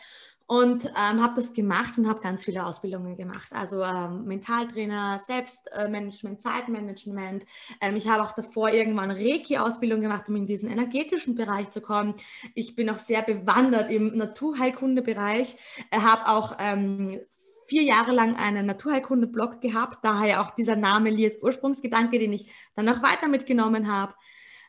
[0.47, 3.49] Und ähm, habe das gemacht und habe ganz viele Ausbildungen gemacht.
[3.53, 7.47] Also ähm, Mentaltrainer, Selbstmanagement, Zeitmanagement.
[7.81, 12.15] Ähm, ich habe auch davor irgendwann Reiki-Ausbildung gemacht, um in diesen energetischen Bereich zu kommen.
[12.55, 15.57] Ich bin auch sehr bewandert im Naturheilkundebereich,
[15.91, 17.21] äh, habe auch ähm,
[17.67, 22.87] vier Jahre lang einen Naturheilkunde-Blog gehabt, daher auch dieser Name Lies Ursprungsgedanke, den ich dann
[22.87, 24.15] noch weiter mitgenommen habe.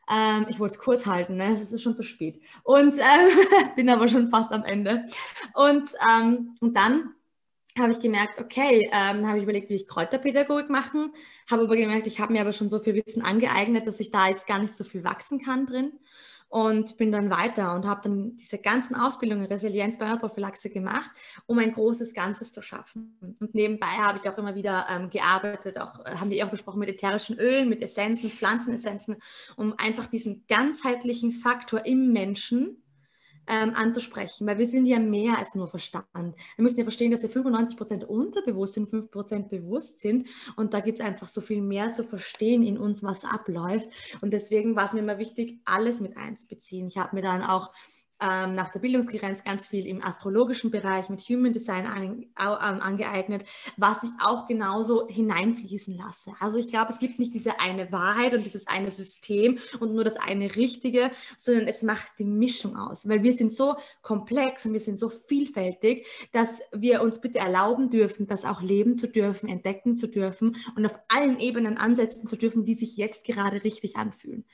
[0.09, 1.51] Ähm, ich wollte es kurz halten, ne?
[1.51, 2.41] es ist schon zu spät.
[2.63, 3.03] Und äh,
[3.75, 5.05] bin aber schon fast am Ende.
[5.53, 7.15] Und, ähm, und dann
[7.77, 11.11] habe ich gemerkt, okay, ähm, habe ich überlegt, wie ich Kräuterpädagogik machen,
[11.49, 14.29] habe aber gemerkt, ich habe mir aber schon so viel Wissen angeeignet, dass ich da
[14.29, 15.91] jetzt gar nicht so viel wachsen kann drin
[16.55, 21.11] und bin dann weiter und habe dann diese ganzen Ausbildungen Resilienz bei Prophylaxe gemacht,
[21.47, 23.17] um ein großes Ganzes zu schaffen.
[23.41, 26.79] Und nebenbei habe ich auch immer wieder ähm, gearbeitet, auch äh, haben wir auch besprochen
[26.79, 29.17] mit ätherischen Ölen, mit Essenzen, Pflanzenessenzen,
[29.57, 32.81] um einfach diesen ganzheitlichen Faktor im Menschen
[33.47, 36.05] ähm, anzusprechen, weil wir sind ja mehr als nur Verstand.
[36.13, 40.73] Wir müssen ja verstehen, dass wir 95 Prozent unterbewusst sind, 5 Prozent bewusst sind und
[40.73, 43.89] da gibt es einfach so viel mehr zu verstehen in uns, was abläuft
[44.21, 46.87] und deswegen war es mir immer wichtig, alles mit einzubeziehen.
[46.87, 47.71] Ich habe mir dann auch
[48.21, 53.45] ähm, nach der Bildungsgrenze ganz viel im astrologischen Bereich mit Human Design an, ähm, angeeignet,
[53.77, 56.31] was ich auch genauso hineinfließen lasse.
[56.39, 60.03] Also ich glaube, es gibt nicht diese eine Wahrheit und dieses eine System und nur
[60.03, 64.73] das eine Richtige, sondern es macht die Mischung aus, weil wir sind so komplex und
[64.73, 69.49] wir sind so vielfältig, dass wir uns bitte erlauben dürfen, das auch leben zu dürfen,
[69.49, 73.97] entdecken zu dürfen und auf allen Ebenen ansetzen zu dürfen, die sich jetzt gerade richtig
[73.97, 74.45] anfühlen.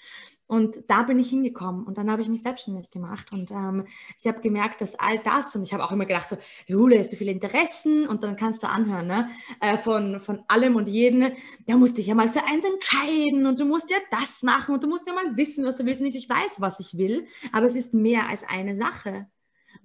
[0.47, 3.31] Und da bin ich hingekommen und dann habe ich mich selbstständig gemacht.
[3.31, 3.85] Und ähm,
[4.19, 7.13] ich habe gemerkt, dass all das und ich habe auch immer gedacht, so, Jule, hast
[7.13, 8.05] du viele Interessen?
[8.05, 9.29] Und dann kannst du anhören, ne,
[9.61, 11.31] äh, von, von allem und jeden,
[11.67, 14.83] da musst dich ja mal für eins entscheiden und du musst ja das machen und
[14.83, 16.01] du musst ja mal wissen, was du willst.
[16.01, 19.27] Und ich, ich weiß, was ich will, aber es ist mehr als eine Sache.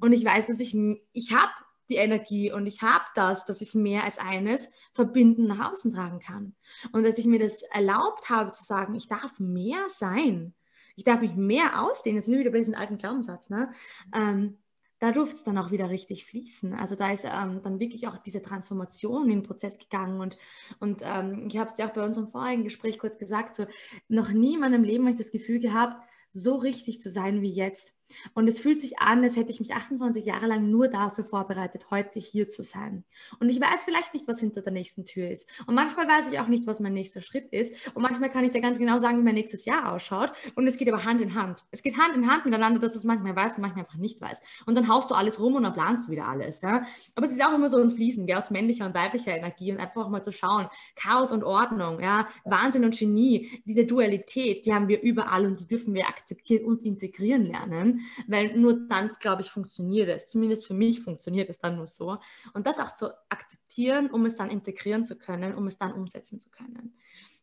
[0.01, 0.77] Und ich weiß, dass ich,
[1.13, 1.53] ich habe
[1.89, 6.21] die Energie und ich habe das, dass ich mehr als eines verbinden nach außen tragen
[6.21, 6.55] kann.
[6.93, 10.55] Und dass ich mir das erlaubt habe zu sagen, ich darf mehr sein
[10.97, 13.71] ich darf mich mehr ausdehnen, jetzt sind wir wieder bei diesem alten Glaubenssatz, ne?
[14.15, 14.59] Ähm,
[14.99, 16.73] da durfte es dann auch wieder richtig fließen.
[16.73, 20.39] Also da ist ähm, dann wirklich auch diese Transformation in den Prozess gegangen und,
[20.81, 23.67] und ähm, ich habe es dir auch bei unserem vorigen Gespräch kurz gesagt, so
[24.09, 27.51] noch nie in meinem Leben habe ich das Gefühl gehabt, so richtig zu sein wie
[27.51, 27.93] jetzt.
[28.35, 31.91] Und es fühlt sich an, als hätte ich mich 28 Jahre lang nur dafür vorbereitet,
[31.91, 33.05] heute hier zu sein.
[33.41, 35.49] Und ich weiß vielleicht nicht, was hinter der nächsten Tür ist.
[35.67, 37.75] Und manchmal weiß ich auch nicht, was mein nächster Schritt ist.
[37.95, 40.33] Und manchmal kann ich dir ganz genau sagen, wie mein nächstes Jahr ausschaut.
[40.55, 41.65] Und es geht aber Hand in Hand.
[41.71, 44.21] Es geht Hand in Hand miteinander, dass du es manchmal weißt und manchmal einfach nicht
[44.21, 44.43] weißt.
[44.67, 46.61] Und dann haust du alles rum und dann planst du wieder alles.
[46.61, 46.85] Ja?
[47.15, 49.79] Aber es ist auch immer so ein Fließen gell, aus männlicher und weiblicher Energie und
[49.79, 50.67] einfach auch mal zu schauen.
[50.95, 52.29] Chaos und Ordnung, ja?
[52.45, 56.83] Wahnsinn und Genie, diese Dualität, die haben wir überall und die dürfen wir akzeptieren und
[56.83, 57.96] integrieren lernen
[58.27, 60.27] weil nur dann, glaube ich, funktioniert es.
[60.27, 62.19] Zumindest für mich funktioniert es dann nur so.
[62.55, 66.41] Und das auch zu akzeptieren, um es dann integrieren zu können, um es dann umsetzen
[66.41, 66.97] zu können.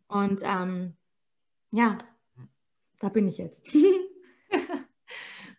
[0.08, 0.96] Und ähm,
[1.72, 1.98] ja,
[3.00, 3.66] da bin ich jetzt.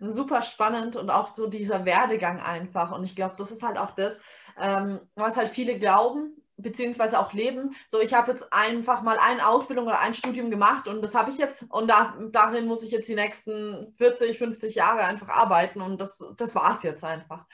[0.00, 2.92] Super spannend und auch so dieser Werdegang einfach.
[2.92, 4.20] Und ich glaube, das ist halt auch das,
[4.58, 7.74] ähm, was halt viele glauben, beziehungsweise auch leben.
[7.88, 11.30] So, ich habe jetzt einfach mal eine Ausbildung oder ein Studium gemacht und das habe
[11.30, 15.80] ich jetzt und da, darin muss ich jetzt die nächsten 40, 50 Jahre einfach arbeiten
[15.80, 17.46] und das, das war es jetzt einfach.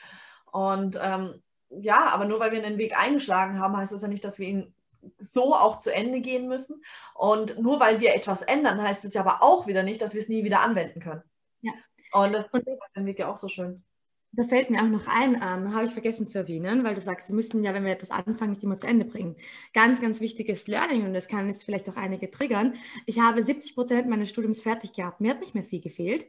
[0.53, 4.25] Und ähm, ja, aber nur weil wir einen Weg eingeschlagen haben, heißt das ja nicht,
[4.25, 4.75] dass wir ihn
[5.19, 6.83] so auch zu Ende gehen müssen.
[7.15, 10.21] Und nur weil wir etwas ändern, heißt es ja aber auch wieder nicht, dass wir
[10.21, 11.23] es nie wieder anwenden können.
[11.63, 11.73] Ja.
[12.13, 13.85] Und das und, ist den Weg ja auch so schön.
[14.33, 17.29] Da fällt mir auch noch ein, ähm, habe ich vergessen zu erwähnen, weil du sagst,
[17.29, 19.35] wir müssen ja, wenn wir etwas anfangen, nicht immer zu Ende bringen.
[19.75, 22.75] Ganz, ganz wichtiges Learning und das kann jetzt vielleicht auch einige triggern.
[23.07, 25.21] Ich habe 70 Prozent meines Studiums fertig gehabt.
[25.21, 26.27] Mir hat nicht mehr viel gefehlt.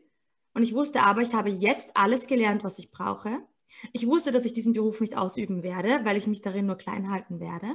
[0.53, 3.39] Und ich wusste aber, ich habe jetzt alles gelernt, was ich brauche.
[3.93, 7.09] Ich wusste, dass ich diesen Beruf nicht ausüben werde, weil ich mich darin nur klein
[7.09, 7.67] halten werde.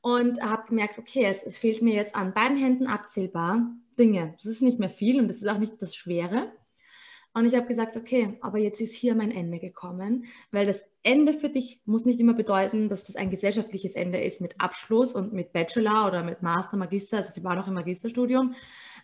[0.00, 4.34] Und habe gemerkt, okay, es, es fehlt mir jetzt an beiden Händen abzählbar Dinge.
[4.36, 6.52] Das ist nicht mehr viel und das ist auch nicht das Schwere.
[7.34, 11.32] Und ich habe gesagt, okay, aber jetzt ist hier mein Ende gekommen, weil das Ende
[11.32, 15.32] für dich muss nicht immer bedeuten, dass das ein gesellschaftliches Ende ist mit Abschluss und
[15.32, 17.18] mit Bachelor oder mit Master, Magister.
[17.18, 18.54] Also sie war noch im Magisterstudium.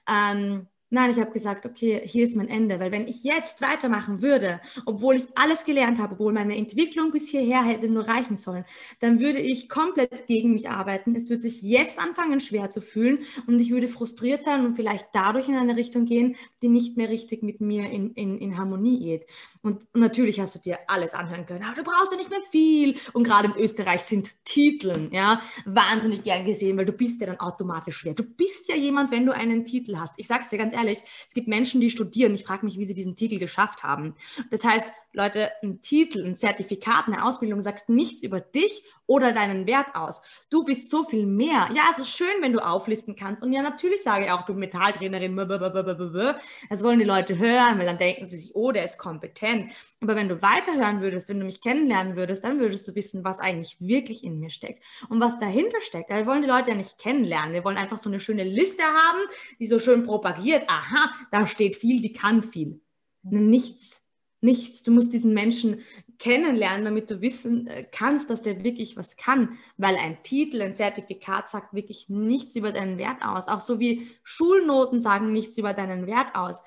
[0.06, 4.22] Ähm, Nein, ich habe gesagt, okay, hier ist mein Ende, weil wenn ich jetzt weitermachen
[4.22, 8.64] würde, obwohl ich alles gelernt habe, obwohl meine Entwicklung bis hierher hätte nur reichen sollen,
[9.00, 11.14] dann würde ich komplett gegen mich arbeiten.
[11.14, 15.08] Es würde sich jetzt anfangen, schwer zu fühlen und ich würde frustriert sein und vielleicht
[15.12, 18.98] dadurch in eine Richtung gehen, die nicht mehr richtig mit mir in, in, in Harmonie
[18.98, 19.26] geht.
[19.62, 22.96] Und natürlich hast du dir alles anhören können, aber du brauchst ja nicht mehr viel.
[23.12, 27.40] Und gerade in Österreich sind Titeln ja wahnsinnig gern gesehen, weil du bist ja dann
[27.40, 28.14] automatisch schwer.
[28.14, 30.14] Du bist ja jemand, wenn du einen Titel hast.
[30.16, 32.34] Ich sag's dir ganz ehrlich, ehrlich, es gibt Menschen, die studieren.
[32.34, 34.14] Ich frage mich, wie sie diesen Titel geschafft haben.
[34.50, 39.66] Das heißt, Leute, ein Titel, ein Zertifikat, eine Ausbildung sagt nichts über dich oder deinen
[39.66, 40.20] Wert aus.
[40.50, 41.68] Du bist so viel mehr.
[41.74, 43.42] Ja, es ist schön, wenn du auflisten kannst.
[43.42, 45.34] Und ja, natürlich sage ich auch, ich bin Metalltrainerin.
[45.34, 49.72] Das wollen die Leute hören, weil dann denken sie sich, oh, der ist kompetent.
[50.02, 53.38] Aber wenn du weiterhören würdest, wenn du mich kennenlernen würdest, dann würdest du wissen, was
[53.38, 56.10] eigentlich wirklich in mir steckt und was dahinter steckt.
[56.10, 57.54] Wir wollen die Leute ja nicht kennenlernen.
[57.54, 59.20] Wir wollen einfach so eine schöne Liste haben,
[59.58, 60.68] die so schön propagiert.
[60.68, 62.82] Aha, da steht viel, die kann viel.
[63.22, 64.04] Nichts
[64.40, 64.82] nichts.
[64.82, 65.82] Du musst diesen Menschen
[66.18, 70.74] kennenlernen, damit du wissen äh, kannst, dass der wirklich was kann, weil ein Titel, ein
[70.74, 73.48] Zertifikat sagt wirklich nichts über deinen Wert aus.
[73.48, 76.60] Auch so wie Schulnoten sagen nichts über deinen Wert aus.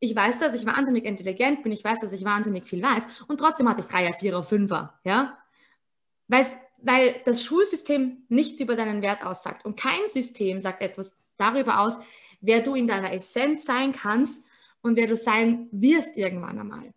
[0.00, 3.38] Ich weiß, dass ich wahnsinnig intelligent bin, ich weiß, dass ich wahnsinnig viel weiß und
[3.38, 5.38] trotzdem hatte ich Dreier, Vierer, Fünfer, ja?
[6.28, 11.80] Weil's, weil das Schulsystem nichts über deinen Wert aussagt und kein System sagt etwas darüber
[11.80, 11.98] aus,
[12.40, 14.44] wer du in deiner Essenz sein kannst
[14.82, 16.92] und wer du sein wirst irgendwann einmal.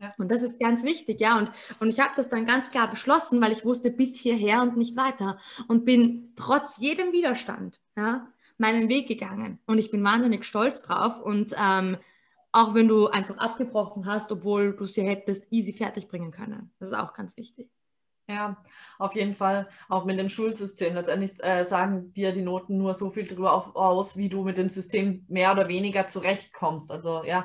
[0.00, 0.14] Ja.
[0.16, 1.36] Und das ist ganz wichtig, ja.
[1.36, 4.76] Und, und ich habe das dann ganz klar beschlossen, weil ich wusste bis hierher und
[4.76, 5.38] nicht weiter.
[5.68, 9.58] Und bin trotz jedem Widerstand ja, meinen Weg gegangen.
[9.66, 11.20] Und ich bin wahnsinnig stolz drauf.
[11.20, 11.98] Und ähm,
[12.52, 16.72] auch wenn du einfach abgebrochen hast, obwohl du sie hättest easy fertig bringen können.
[16.78, 17.68] Das ist auch ganz wichtig.
[18.26, 18.56] Ja,
[18.98, 19.68] auf jeden Fall.
[19.88, 20.94] Auch mit dem Schulsystem.
[20.94, 24.56] Letztendlich äh, sagen dir die Noten nur so viel darüber auf, aus, wie du mit
[24.56, 26.90] dem System mehr oder weniger zurechtkommst.
[26.90, 27.44] Also ja,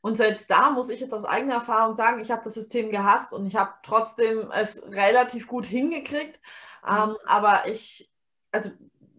[0.00, 3.32] und selbst da muss ich jetzt aus eigener Erfahrung sagen, ich habe das System gehasst
[3.32, 6.40] und ich habe trotzdem es relativ gut hingekriegt.
[6.84, 6.96] Mhm.
[6.96, 8.10] Ähm, aber ich,
[8.52, 8.70] also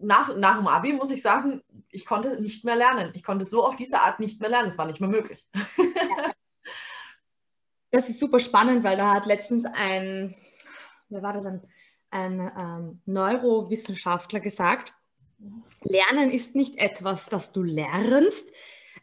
[0.01, 3.11] nach, nach dem Abi muss ich sagen, ich konnte nicht mehr lernen.
[3.13, 4.69] Ich konnte so auf diese Art nicht mehr lernen.
[4.69, 5.47] Es war nicht mehr möglich.
[7.91, 10.35] Das ist super spannend, weil da hat letztens ein,
[11.09, 11.63] wer war das, ein,
[12.11, 14.93] ein ähm, Neurowissenschaftler gesagt,
[15.81, 18.53] Lernen ist nicht etwas, das du lernst,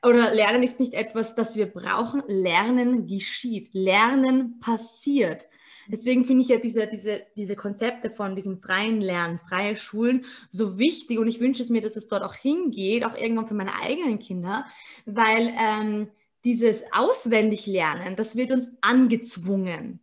[0.06, 2.22] oder Lernen ist nicht etwas, das wir brauchen.
[2.28, 3.70] Lernen geschieht.
[3.72, 5.48] Lernen passiert.
[5.88, 10.78] Deswegen finde ich ja diese, diese, diese Konzepte von diesem freien Lernen, freie Schulen so
[10.78, 13.74] wichtig und ich wünsche es mir, dass es dort auch hingeht, auch irgendwann für meine
[13.74, 14.66] eigenen Kinder,
[15.04, 16.08] weil ähm,
[16.44, 20.00] dieses Auswendiglernen, das wird uns angezwungen.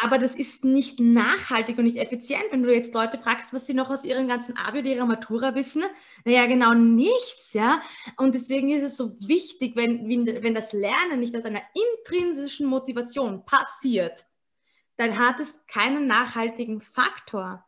[0.00, 3.74] Aber das ist nicht nachhaltig und nicht effizient, wenn du jetzt Leute fragst, was sie
[3.74, 5.82] noch aus ihren ganzen Abi oder ihrer Matura wissen.
[6.24, 7.80] Naja, genau nichts, ja.
[8.16, 13.44] Und deswegen ist es so wichtig, wenn, wenn das Lernen nicht aus einer intrinsischen Motivation
[13.44, 14.24] passiert,
[14.96, 17.64] dann hat es keinen nachhaltigen Faktor.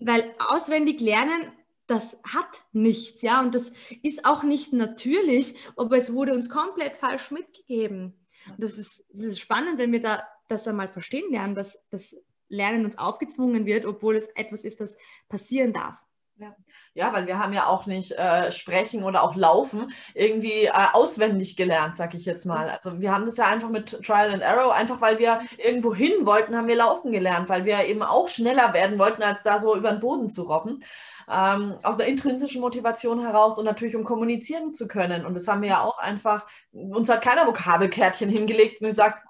[0.00, 1.52] Weil auswendig lernen,
[1.86, 3.40] das hat nichts, ja.
[3.40, 8.14] Und das ist auch nicht natürlich, aber es wurde uns komplett falsch mitgegeben.
[8.48, 12.16] Und das ist, das ist spannend, wenn wir da das einmal verstehen lernen, dass das
[12.48, 14.96] Lernen uns aufgezwungen wird, obwohl es etwas ist, das
[15.28, 16.00] passieren darf.
[16.38, 16.54] Ja.
[16.92, 21.56] ja, weil wir haben ja auch nicht äh, sprechen oder auch laufen irgendwie äh, auswendig
[21.56, 22.68] gelernt, sag ich jetzt mal.
[22.68, 26.12] Also wir haben das ja einfach mit Trial and Error, einfach weil wir irgendwo hin
[26.26, 29.74] wollten, haben wir laufen gelernt, weil wir eben auch schneller werden wollten, als da so
[29.74, 30.84] über den Boden zu robben.
[31.28, 35.24] Ähm, aus einer intrinsischen Motivation heraus und natürlich um kommunizieren zu können.
[35.24, 39.26] Und das haben wir ja auch einfach, uns hat keiner Vokabelkärtchen hingelegt und gesagt,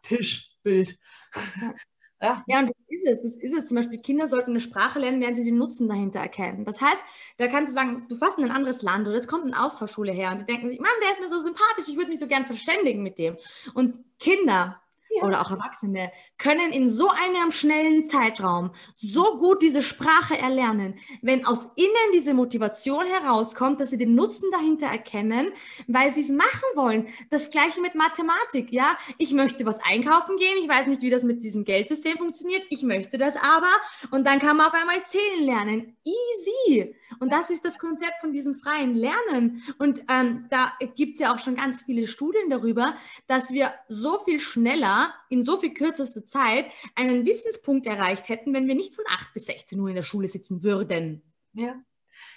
[0.67, 0.99] Tischbild.
[2.23, 2.43] Ja.
[2.47, 3.23] ja, und das ist es.
[3.23, 3.67] Das ist es.
[3.67, 6.65] Zum Beispiel, Kinder sollten eine Sprache lernen, werden sie den Nutzen dahinter erkennen.
[6.65, 7.03] Das heißt,
[7.37, 10.13] da kannst du sagen, du fährst in ein anderes Land oder es kommt eine Austauschschule
[10.13, 12.27] her und die denken sich, Mann, der ist mir so sympathisch, ich würde mich so
[12.27, 13.37] gern verständigen mit dem.
[13.75, 14.81] Und Kinder
[15.23, 21.47] oder auch Erwachsene können in so einem schnellen Zeitraum so gut diese Sprache erlernen, wenn
[21.47, 25.53] aus innen diese Motivation herauskommt, dass sie den Nutzen dahinter erkennen,
[25.87, 27.07] weil sie es machen wollen.
[27.31, 28.97] Das gleiche mit Mathematik, ja.
[29.19, 32.83] Ich möchte was einkaufen gehen, ich weiß nicht, wie das mit diesem Geldsystem funktioniert, ich
[32.83, 33.71] möchte das aber
[34.11, 35.97] und dann kann man auf einmal zählen lernen.
[36.05, 36.95] Easy.
[37.21, 39.63] Und das ist das Konzept von diesem freien Lernen.
[39.79, 42.95] Und ähm, da gibt es ja auch schon ganz viele Studien darüber,
[43.27, 48.67] dass wir so viel schneller in so viel kürzester Zeit einen Wissenspunkt erreicht hätten, wenn
[48.67, 51.23] wir nicht von 8 bis 16 Uhr in der Schule sitzen würden.
[51.53, 51.75] Ja,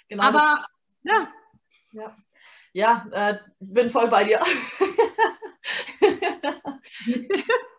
[0.08, 0.24] genau.
[0.24, 0.66] Aber,
[1.02, 1.32] ja.
[1.92, 2.16] Ja,
[2.72, 4.40] ja äh, bin voll bei dir.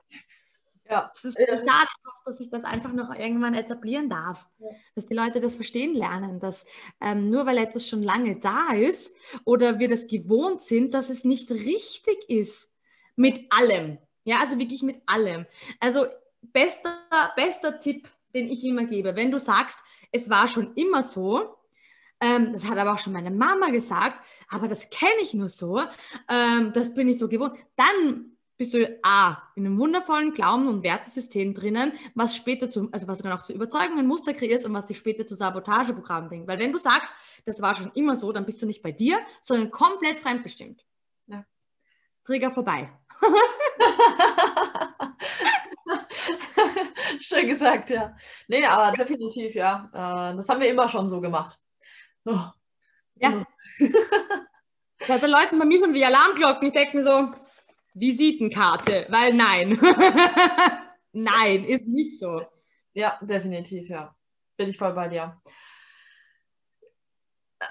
[0.91, 1.09] Ja.
[1.13, 1.87] Es ist äh, schade,
[2.25, 4.45] dass ich das einfach noch irgendwann etablieren darf.
[4.59, 4.67] Ja.
[4.93, 6.65] Dass die Leute das verstehen lernen, dass
[6.99, 11.23] ähm, nur weil etwas schon lange da ist oder wir das gewohnt sind, dass es
[11.23, 12.73] nicht richtig ist
[13.15, 13.99] mit allem.
[14.23, 15.45] Ja, also wirklich mit allem.
[15.79, 16.05] Also
[16.41, 16.97] bester,
[17.35, 19.79] bester Tipp, den ich immer gebe, wenn du sagst,
[20.11, 21.57] es war schon immer so,
[22.19, 25.81] ähm, das hat aber auch schon meine Mama gesagt, aber das kenne ich nur so,
[26.29, 30.83] ähm, das bin ich so gewohnt, dann bist du A, in einem wundervollen Glauben- und
[30.83, 34.73] Wertesystem drinnen, was später zu, also was du dann auch zu Überzeugungen, Muster kreierst und
[34.75, 36.47] was dich später zu Sabotageprogrammen bringt.
[36.47, 37.11] Weil wenn du sagst,
[37.45, 40.85] das war schon immer so, dann bist du nicht bei dir, sondern komplett fremdbestimmt.
[41.25, 41.43] Ja.
[42.23, 42.91] Trigger vorbei.
[47.19, 48.15] Schön gesagt, ja.
[48.47, 49.89] Nee, aber definitiv, ja.
[49.93, 51.57] Äh, das haben wir immer schon so gemacht.
[52.25, 52.39] Oh.
[53.15, 53.45] Ja.
[54.99, 56.67] das hat den Leuten bei mir schon wie Alarmglocken.
[56.67, 57.31] Ich denke mir so,
[57.93, 59.79] Visitenkarte, weil nein.
[61.11, 62.41] nein, ist nicht so.
[62.93, 64.15] Ja, definitiv, ja.
[64.57, 65.41] Bin ich voll bei dir.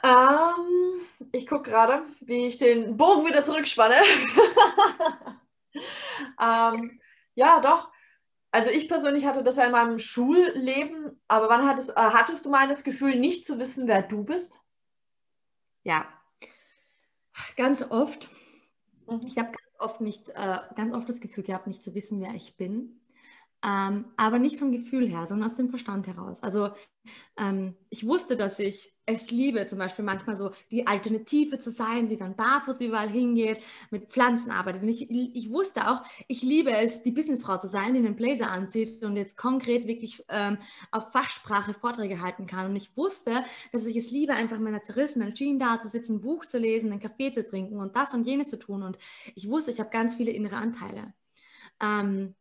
[0.03, 1.01] Ähm,
[1.33, 3.97] ich gucke gerade, wie ich den Bogen wieder zurückspanne.
[6.41, 7.01] ähm,
[7.35, 7.91] ja, doch.
[8.53, 12.51] Also ich persönlich hatte das ja in meinem Schulleben, aber wann hattest, äh, hattest du
[12.51, 14.61] mal das Gefühl, nicht zu wissen, wer du bist?
[15.85, 16.07] Ja,
[17.57, 18.29] ganz oft.
[19.07, 19.21] Mhm.
[19.27, 22.57] Ich habe oft nicht, äh, ganz oft das Gefühl gehabt, nicht zu wissen, wer ich
[22.57, 23.00] bin.
[23.63, 26.43] Ähm, aber nicht vom Gefühl her, sondern aus dem Verstand heraus.
[26.43, 26.71] Also
[27.37, 32.09] ähm, ich wusste, dass ich es liebe, zum Beispiel manchmal so die Alternative zu sein,
[32.09, 34.83] die dann barfuß überall hingeht, mit Pflanzen arbeitet.
[34.83, 38.51] Und ich, ich wusste auch, ich liebe es, die Businessfrau zu sein, die einen Blazer
[38.51, 40.57] anzieht und jetzt konkret wirklich ähm,
[40.91, 42.71] auf Fachsprache Vorträge halten kann.
[42.71, 46.17] Und ich wusste, dass ich es liebe, einfach in meiner zerrissenen Jeans da zu sitzen,
[46.17, 48.83] ein Buch zu lesen, einen Kaffee zu trinken und das und jenes zu tun.
[48.83, 48.97] Und
[49.35, 51.13] ich wusste, ich habe ganz viele innere Anteile.
[51.83, 52.35] Ähm,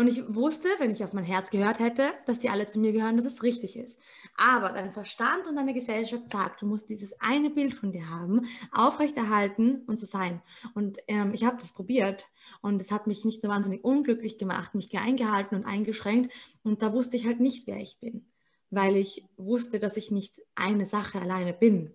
[0.00, 2.92] und ich wusste, wenn ich auf mein Herz gehört hätte, dass die alle zu mir
[2.92, 3.98] gehören, dass es richtig ist.
[4.34, 8.46] Aber dein Verstand und deine Gesellschaft sagt, du musst dieses eine Bild von dir haben,
[8.72, 10.40] aufrechterhalten und so sein.
[10.74, 12.28] Und ähm, ich habe das probiert
[12.62, 16.32] und es hat mich nicht nur wahnsinnig unglücklich gemacht, mich klein gehalten und eingeschränkt.
[16.62, 18.24] Und da wusste ich halt nicht, wer ich bin,
[18.70, 21.94] weil ich wusste, dass ich nicht eine Sache alleine bin.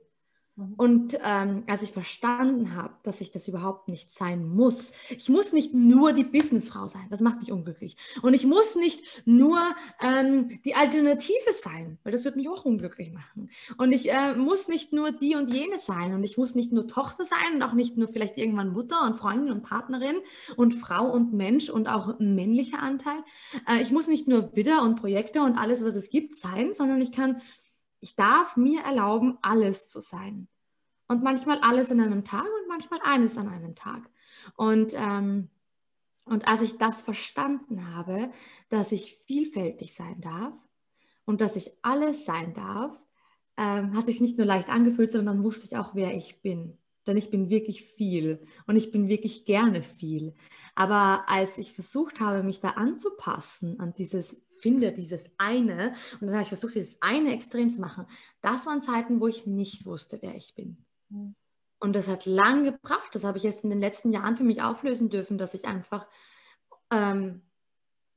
[0.78, 5.52] Und ähm, als ich verstanden habe, dass ich das überhaupt nicht sein muss, ich muss
[5.52, 7.98] nicht nur die Businessfrau sein, das macht mich unglücklich.
[8.22, 9.62] Und ich muss nicht nur
[10.02, 13.50] ähm, die Alternative sein, weil das wird mich auch unglücklich machen.
[13.78, 16.88] Und ich äh, muss nicht nur die und jene sein und ich muss nicht nur
[16.88, 20.16] Tochter sein und auch nicht nur vielleicht irgendwann Mutter und Freundin und Partnerin
[20.56, 23.18] und Frau und Mensch und auch männlicher Anteil.
[23.68, 27.02] Äh, ich muss nicht nur Widder und Projekte und alles, was es gibt, sein, sondern
[27.02, 27.42] ich kann
[28.06, 30.48] ich darf mir erlauben, alles zu sein.
[31.08, 34.08] Und manchmal alles in einem Tag und manchmal eines an einem Tag.
[34.56, 35.50] Und, ähm,
[36.26, 38.32] und als ich das verstanden habe,
[38.70, 40.54] dass ich vielfältig sein darf
[41.26, 42.96] und dass ich alles sein darf,
[43.58, 46.78] ähm, hat sich nicht nur leicht angefühlt, sondern dann wusste ich auch, wer ich bin.
[47.08, 50.34] Denn ich bin wirklich viel und ich bin wirklich gerne viel.
[50.74, 56.32] Aber als ich versucht habe, mich da anzupassen an dieses finde dieses eine und dann
[56.32, 58.08] habe ich versucht, dieses eine extrem zu machen,
[58.42, 60.78] das waren Zeiten, wo ich nicht wusste, wer ich bin.
[61.10, 61.36] Mhm.
[61.80, 63.14] Und das hat lang gebraucht.
[63.14, 66.08] Das habe ich jetzt in den letzten Jahren für mich auflösen dürfen, dass ich einfach
[66.92, 67.42] ähm,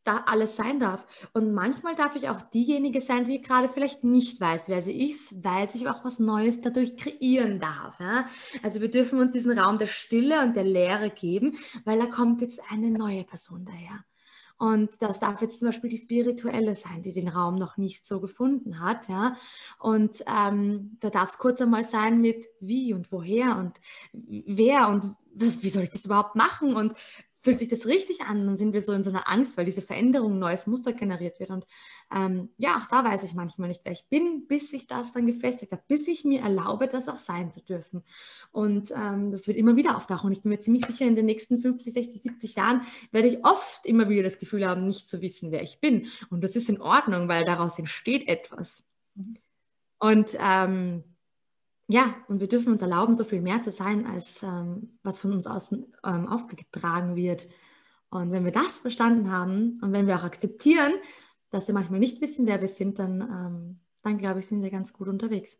[0.09, 1.07] da alles sein darf.
[1.35, 5.45] Und manchmal darf ich auch diejenige sein, die gerade vielleicht nicht weiß, wer sie ist,
[5.45, 8.01] weil ich auch was Neues dadurch kreieren darf.
[8.01, 8.27] Ja?
[8.63, 12.41] Also wir dürfen uns diesen Raum der Stille und der Leere geben, weil da kommt
[12.41, 14.05] jetzt eine neue Person daher.
[14.57, 18.19] Und das darf jetzt zum Beispiel die spirituelle sein, die den Raum noch nicht so
[18.19, 19.09] gefunden hat.
[19.09, 19.37] Ja?
[19.79, 23.75] Und ähm, da darf es kurz einmal sein mit wie und woher und
[24.13, 26.95] wer und was, wie soll ich das überhaupt machen und
[27.49, 29.81] fühlt sich das richtig an, dann sind wir so in so einer Angst, weil diese
[29.81, 31.49] Veränderung, ein neues Muster generiert wird.
[31.49, 31.65] Und
[32.15, 35.25] ähm, ja, auch da weiß ich manchmal nicht, wer ich bin, bis ich das dann
[35.25, 38.03] gefestigt habe, bis ich mir erlaube, das auch sein zu dürfen.
[38.53, 40.27] Und ähm, das wird immer wieder auftauchen.
[40.27, 42.83] Und ich bin mir ziemlich sicher, in den nächsten 50, 60, 70 Jahren
[43.13, 46.09] werde ich oft immer wieder das Gefühl haben, nicht zu wissen, wer ich bin.
[46.29, 48.83] Und das ist in Ordnung, weil daraus entsteht etwas.
[49.15, 49.37] Mhm.
[49.99, 51.03] Und ähm,
[51.91, 55.33] ja, und wir dürfen uns erlauben, so viel mehr zu sein, als ähm, was von
[55.33, 57.49] uns außen ähm, aufgetragen wird.
[58.11, 60.93] Und wenn wir das verstanden haben und wenn wir auch akzeptieren,
[61.51, 64.71] dass wir manchmal nicht wissen, wer wir sind, dann, ähm, dann glaube ich, sind wir
[64.71, 65.59] ganz gut unterwegs.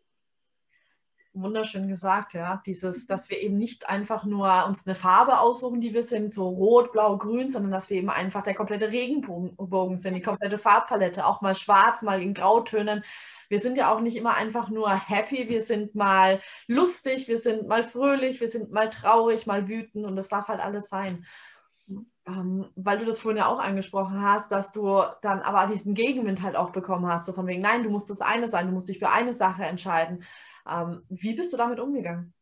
[1.33, 2.61] Wunderschön gesagt, ja.
[2.63, 6.47] Dieses, dass wir eben nicht einfach nur uns eine Farbe aussuchen, die wir sind, so
[6.47, 11.25] rot, blau, grün, sondern dass wir eben einfach der komplette Regenbogen sind, die komplette Farbpalette,
[11.25, 13.03] auch mal schwarz, mal in Grautönen
[13.49, 17.67] wir sind ja auch nicht immer einfach nur happy, wir sind mal lustig, wir sind
[17.67, 21.25] mal fröhlich, wir sind mal traurig, mal wütend und das darf halt alles sein.
[22.27, 26.43] Ähm, weil du das vorhin ja auch angesprochen hast, dass du dann aber diesen Gegenwind
[26.43, 28.87] halt auch bekommen hast, so von wegen, nein, du musst das eine sein, du musst
[28.87, 30.23] dich für eine Sache entscheiden.
[30.69, 32.33] Ähm, wie bist du damit umgegangen?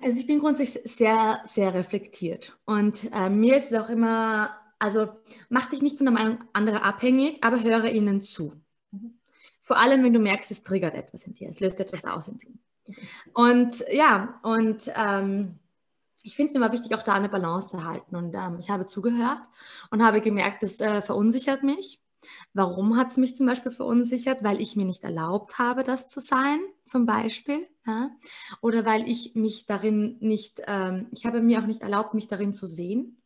[0.00, 5.08] Also ich bin grundsätzlich sehr, sehr reflektiert und äh, mir ist es auch immer also
[5.48, 8.52] mach dich nicht von der Meinung anderer abhängig, aber höre ihnen zu.
[8.90, 9.18] Mhm.
[9.62, 12.38] Vor allem, wenn du merkst, es triggert etwas in dir, es löst etwas aus in
[12.38, 12.52] dir.
[13.34, 15.58] Und ja, und ähm,
[16.22, 18.16] ich finde es immer wichtig, auch da eine Balance zu halten.
[18.16, 19.40] Und ähm, ich habe zugehört
[19.90, 22.00] und habe gemerkt, das äh, verunsichert mich.
[22.52, 24.42] Warum hat es mich zum Beispiel verunsichert?
[24.42, 27.66] Weil ich mir nicht erlaubt habe, das zu sein, zum Beispiel.
[27.86, 28.10] Ja?
[28.60, 32.52] Oder weil ich mich darin nicht, ähm, ich habe mir auch nicht erlaubt, mich darin
[32.52, 33.22] zu sehen.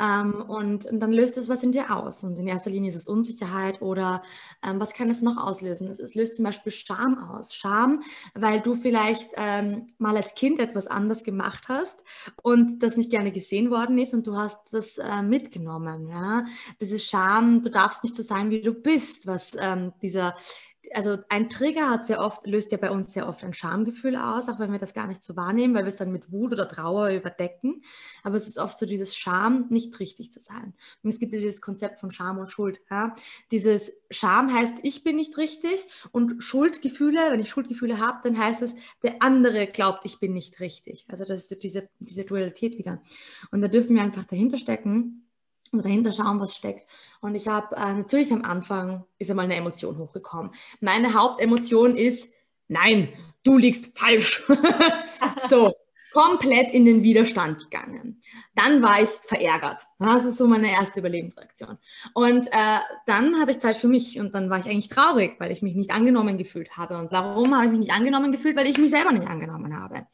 [0.00, 2.24] Ähm, und, und, dann löst es was in dir aus.
[2.24, 4.22] Und in erster Linie ist es Unsicherheit oder
[4.62, 5.88] ähm, was kann es noch auslösen?
[5.88, 7.54] Es, es, löst zum Beispiel Scham aus.
[7.54, 8.02] Scham,
[8.34, 12.02] weil du vielleicht ähm, mal als Kind etwas anders gemacht hast
[12.42, 16.08] und das nicht gerne gesehen worden ist und du hast das äh, mitgenommen.
[16.08, 16.46] Ja?
[16.78, 20.34] Das ist Scham, du darfst nicht so sein, wie du bist, was ähm, dieser
[20.94, 24.48] also ein Trigger hat sehr oft, löst ja bei uns sehr oft ein Schamgefühl aus,
[24.48, 26.68] auch wenn wir das gar nicht so wahrnehmen, weil wir es dann mit Wut oder
[26.68, 27.82] Trauer überdecken.
[28.22, 30.74] Aber es ist oft so dieses Scham, nicht richtig zu sein.
[31.02, 32.80] Und es gibt dieses Konzept von Scham und Schuld.
[32.90, 33.14] Ja?
[33.50, 38.62] Dieses Scham heißt, ich bin nicht richtig und Schuldgefühle, wenn ich Schuldgefühle habe, dann heißt
[38.62, 41.04] es, der andere glaubt, ich bin nicht richtig.
[41.08, 43.02] Also das ist so diese, diese Dualität wieder.
[43.50, 45.23] Und da dürfen wir einfach dahinter stecken,
[45.72, 46.88] und dahinter schauen, was steckt.
[47.20, 50.52] Und ich habe äh, natürlich am Anfang ist einmal eine Emotion hochgekommen.
[50.80, 52.30] Meine Hauptemotion ist,
[52.68, 53.08] nein,
[53.42, 54.44] du liegst falsch.
[55.48, 55.72] so,
[56.14, 58.20] komplett in den Widerstand gegangen.
[58.54, 59.82] Dann war ich verärgert.
[59.98, 61.76] Das ist so meine erste Überlebensreaktion.
[62.14, 65.50] Und äh, dann hatte ich Zeit für mich und dann war ich eigentlich traurig, weil
[65.50, 66.96] ich mich nicht angenommen gefühlt habe.
[66.96, 68.56] Und warum habe ich mich nicht angenommen gefühlt?
[68.56, 70.06] Weil ich mich selber nicht angenommen habe.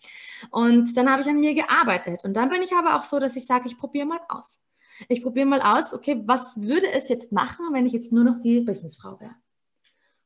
[0.50, 2.24] Und dann habe ich an mir gearbeitet.
[2.24, 4.58] Und dann bin ich aber auch so, dass ich sage, ich probiere mal aus.
[5.08, 8.40] Ich probiere mal aus, okay, was würde es jetzt machen, wenn ich jetzt nur noch
[8.40, 9.34] die Businessfrau wäre?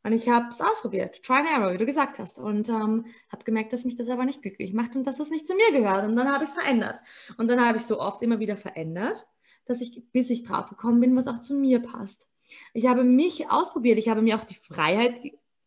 [0.05, 2.39] Und ich habe es ausprobiert, try and error, wie du gesagt hast.
[2.39, 5.47] Und ähm, habe gemerkt, dass mich das aber nicht glücklich macht und dass das nicht
[5.47, 6.07] zu mir gehört.
[6.07, 7.01] Und dann habe ich es verändert.
[7.39, 9.27] Und dann habe ich so oft immer wieder verändert,
[9.65, 12.29] dass ich, bis ich drauf gekommen bin, was auch zu mir passt.
[12.75, 13.99] Ich habe mich ausprobiert.
[13.99, 15.21] Ich habe mir auch die Freiheit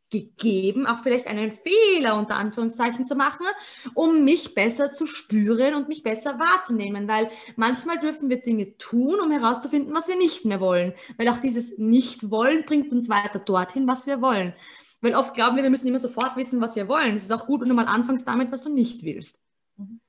[0.10, 3.46] gegeben, auch vielleicht einen Fehler unter Anführungszeichen zu machen,
[3.94, 9.20] um mich besser zu spüren und mich besser wahrzunehmen, weil manchmal dürfen wir Dinge tun,
[9.20, 13.88] um herauszufinden, was wir nicht mehr wollen, weil auch dieses Nicht-Wollen bringt uns weiter dorthin,
[13.88, 14.54] was wir wollen.
[15.02, 17.16] Weil oft glauben wir, wir müssen immer sofort wissen, was wir wollen.
[17.16, 19.38] Es ist auch gut, wenn du mal anfängst damit, was du nicht willst.
[19.78, 20.00] Mhm.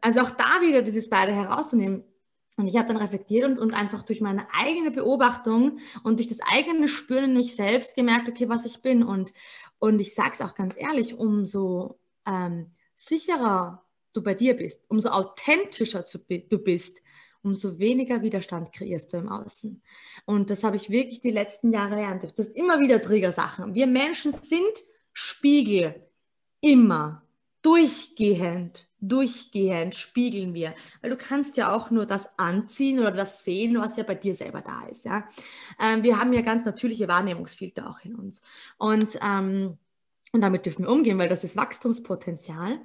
[0.00, 2.04] Also auch da wieder dieses beide herauszunehmen.
[2.56, 6.38] Und ich habe dann reflektiert und, und einfach durch meine eigene Beobachtung und durch das
[6.40, 9.02] eigene Spüren in mich selbst gemerkt, okay, was ich bin.
[9.02, 9.32] Und,
[9.78, 15.08] und ich sage es auch ganz ehrlich, umso ähm, sicherer du bei dir bist, umso
[15.08, 16.98] authentischer du bist,
[17.42, 19.82] umso weniger Widerstand kreierst du im Außen.
[20.26, 22.36] Und das habe ich wirklich die letzten Jahre lernen dürfen.
[22.36, 23.74] Du hast immer wieder Triggersachen.
[23.74, 24.82] Wir Menschen sind
[25.12, 26.06] Spiegel.
[26.60, 27.26] Immer.
[27.62, 28.88] Durchgehend.
[29.02, 30.74] Durchgehend spiegeln wir.
[31.00, 34.34] Weil du kannst ja auch nur das anziehen oder das sehen, was ja bei dir
[34.34, 35.04] selber da ist.
[35.04, 35.24] Ja?
[35.80, 38.42] Ähm, wir haben ja ganz natürliche Wahrnehmungsfilter auch in uns.
[38.78, 39.76] Und ähm,
[40.34, 42.80] und damit dürfen wir umgehen, weil das ist Wachstumspotenzial.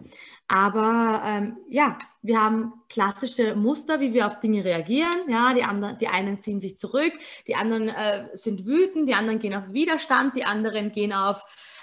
[0.50, 5.30] Aber ähm, ja, wir haben klassische Muster, wie wir auf Dinge reagieren.
[5.30, 7.14] Ja, die, anderen, die einen ziehen sich zurück,
[7.48, 11.42] die anderen äh, sind wütend, die anderen gehen auf Widerstand, die anderen gehen auf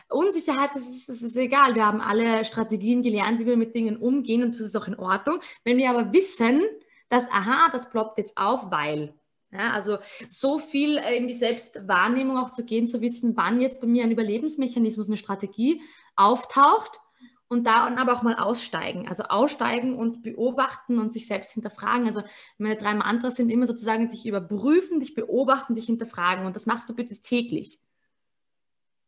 [0.08, 0.70] Unsicherheit.
[0.74, 1.74] Das ist, das ist egal.
[1.74, 4.98] Wir haben alle Strategien gelernt, wie wir mit Dingen umgehen und das ist auch in
[4.98, 5.40] Ordnung.
[5.64, 6.62] Wenn wir aber wissen,
[7.08, 9.14] dass, aha, das ploppt jetzt auf, weil
[9.54, 9.98] ja, also
[10.28, 14.02] so viel äh, in die Selbstwahrnehmung auch zu gehen, zu wissen, wann jetzt bei mir
[14.02, 15.80] ein Überlebensmechanismus, eine Strategie
[16.16, 17.00] auftaucht
[17.46, 19.06] und da und aber auch mal aussteigen.
[19.06, 22.06] Also aussteigen und beobachten und sich selbst hinterfragen.
[22.06, 22.22] Also
[22.58, 26.88] meine drei Mantras sind immer sozusagen dich überprüfen, dich beobachten, dich hinterfragen und das machst
[26.88, 27.78] du bitte täglich.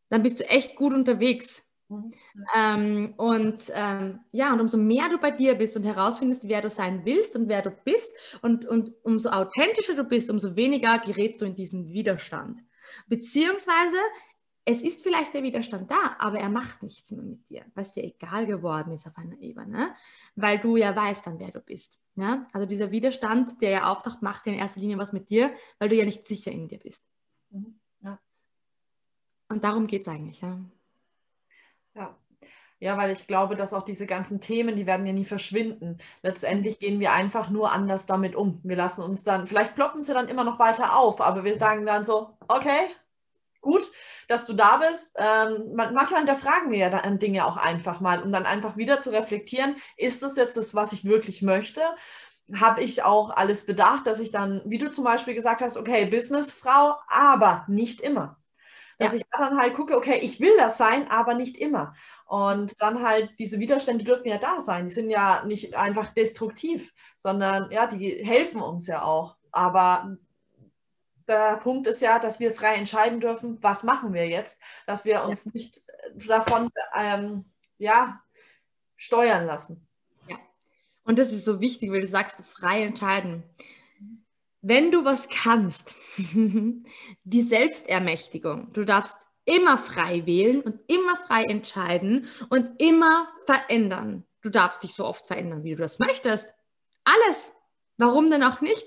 [0.09, 1.66] Dann bist du echt gut unterwegs.
[1.88, 2.12] Mhm.
[2.54, 6.70] Ähm, und ähm, ja, und umso mehr du bei dir bist und herausfindest, wer du
[6.70, 11.40] sein willst und wer du bist, und, und umso authentischer du bist, umso weniger gerätst
[11.40, 12.61] du in diesen Widerstand.
[13.07, 13.96] Beziehungsweise,
[14.64, 18.02] es ist vielleicht der Widerstand da, aber er macht nichts mehr mit dir, was dir
[18.02, 19.94] egal geworden ist auf einer Ebene,
[20.34, 22.00] weil du ja weißt dann, wer du bist.
[22.16, 22.48] Ja?
[22.52, 25.88] Also dieser Widerstand, der ja auftaucht, macht ja in erster Linie was mit dir, weil
[25.88, 27.04] du ja nicht sicher in dir bist.
[27.50, 27.78] Mhm.
[29.49, 30.59] Und darum geht es eigentlich, ja.
[31.94, 32.16] Ja.
[32.78, 35.99] Ja, weil ich glaube, dass auch diese ganzen Themen, die werden ja nie verschwinden.
[36.22, 38.61] Letztendlich gehen wir einfach nur anders damit um.
[38.64, 41.86] Wir lassen uns dann, vielleicht ploppen sie dann immer noch weiter auf, aber wir sagen
[41.86, 42.90] dann so, okay,
[43.62, 43.90] gut,
[44.28, 45.14] dass du da bist.
[45.16, 49.11] Ähm, manchmal hinterfragen wir ja dann Dinge auch einfach mal, um dann einfach wieder zu
[49.11, 51.80] reflektieren, ist das jetzt das, was ich wirklich möchte?
[52.55, 56.05] Habe ich auch alles bedacht, dass ich dann, wie du zum Beispiel gesagt hast, okay,
[56.07, 58.38] Businessfrau, aber nicht immer.
[58.99, 59.18] Dass ja.
[59.18, 61.94] ich dann halt gucke, okay, ich will das sein, aber nicht immer.
[62.26, 64.88] Und dann halt, diese Widerstände dürfen ja da sein.
[64.88, 69.36] Die sind ja nicht einfach destruktiv, sondern ja, die helfen uns ja auch.
[69.53, 70.16] Aber
[71.28, 75.24] der Punkt ist ja, dass wir frei entscheiden dürfen, was machen wir jetzt, dass wir
[75.24, 75.51] uns ja.
[75.55, 75.82] nicht
[76.26, 77.44] davon ähm,
[77.78, 78.20] ja,
[78.97, 79.86] steuern lassen.
[80.28, 80.36] Ja.
[81.05, 83.44] Und das ist so wichtig, weil du sagst, frei entscheiden
[84.68, 92.26] wenn du was kannst, die Selbstermächtigung, du darfst immer frei wählen und immer frei entscheiden
[92.48, 94.24] und immer verändern.
[94.42, 96.52] Du darfst dich so oft verändern, wie du das möchtest.
[97.04, 97.52] Alles.
[97.96, 98.84] Warum denn auch nicht?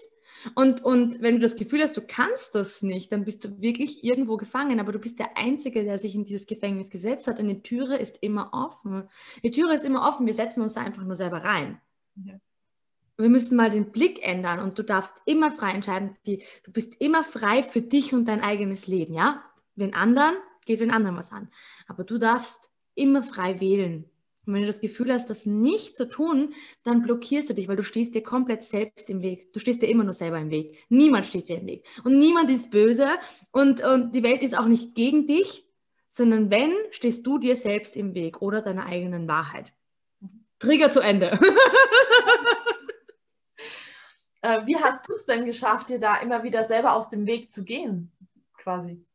[0.53, 4.03] Und, und wenn du das Gefühl hast, du kannst das nicht, dann bist du wirklich
[4.03, 4.82] irgendwo gefangen.
[4.82, 7.39] Aber du bist der Einzige, der sich in dieses Gefängnis gesetzt hat.
[7.39, 9.09] Und die Türe ist immer offen.
[9.43, 10.27] Die Türe ist immer offen.
[10.27, 11.82] Wir setzen uns da einfach nur selber rein.
[12.15, 12.36] Ja
[13.22, 16.15] wir müssen mal den Blick ändern und du darfst immer frei entscheiden.
[16.26, 19.43] Die, du bist immer frei für dich und dein eigenes Leben, ja?
[19.76, 21.49] Den anderen geht den anderen was an.
[21.88, 24.05] Aber du darfst immer frei wählen.
[24.45, 26.53] Und wenn du das Gefühl hast, das nicht zu tun,
[26.84, 29.53] dann blockierst du dich, weil du stehst dir komplett selbst im Weg.
[29.53, 30.86] Du stehst dir immer nur selber im Weg.
[30.89, 31.86] Niemand steht dir im Weg.
[32.03, 33.09] Und niemand ist böse
[33.51, 35.67] und, und die Welt ist auch nicht gegen dich,
[36.09, 39.72] sondern wenn, stehst du dir selbst im Weg oder deiner eigenen Wahrheit.
[40.57, 41.39] Trigger zu Ende.
[44.42, 47.52] Äh, wie hast du es denn geschafft, dir da immer wieder selber aus dem Weg
[47.52, 48.12] zu gehen,
[48.58, 49.06] quasi?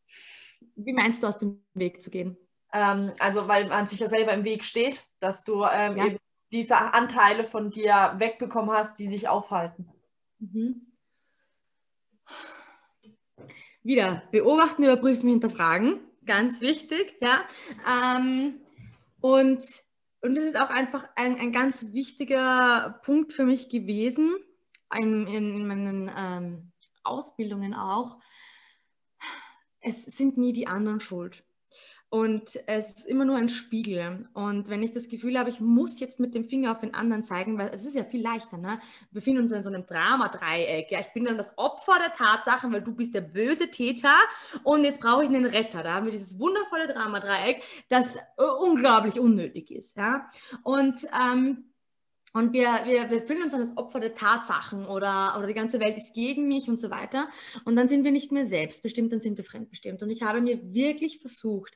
[0.77, 2.37] Wie meinst du, aus dem Weg zu gehen?
[2.73, 6.07] Ähm, also, weil man sich ja selber im Weg steht, dass du ähm, ja.
[6.53, 9.89] diese Anteile von dir wegbekommen hast, die dich aufhalten.
[10.41, 10.87] Mhm.
[13.83, 16.01] Wieder beobachten, überprüfen, hinterfragen.
[16.27, 17.45] Ganz wichtig, ja.
[17.87, 18.61] Ähm,
[19.21, 19.63] und,
[20.23, 24.35] und das ist auch einfach ein, ein ganz wichtiger Punkt für mich gewesen
[24.97, 26.73] in, in meinen ähm,
[27.03, 28.19] Ausbildungen auch,
[29.81, 31.45] es sind nie die anderen schuld.
[32.15, 34.29] Und es ist immer nur ein Spiegel.
[34.35, 37.25] Und wenn ich das Gefühl habe, ich muss jetzt mit dem Finger auf den anderen
[37.25, 38.79] zeigen, weil es ist ja viel leichter, ne?
[39.11, 40.93] Wir befinden uns in so einem Dramadreieck.
[40.93, 44.15] Ja, ich bin dann das Opfer der Tatsachen, weil du bist der böse Täter
[44.63, 45.83] und jetzt brauche ich einen Retter.
[45.83, 48.21] Da haben wir dieses wundervolle Dramadreieck, das äh,
[48.61, 49.97] unglaublich unnötig ist.
[49.97, 50.29] Ja?
[50.63, 51.74] Und ähm,
[52.35, 55.97] und wir, wir, wir fühlen uns als Opfer der Tatsachen oder, oder die ganze Welt
[55.97, 57.29] ist gegen mich und so weiter.
[57.65, 60.03] Und dann sind wir nicht mehr selbstbestimmt, dann sind wir fremdbestimmt.
[60.03, 61.75] Und ich habe mir wirklich versucht,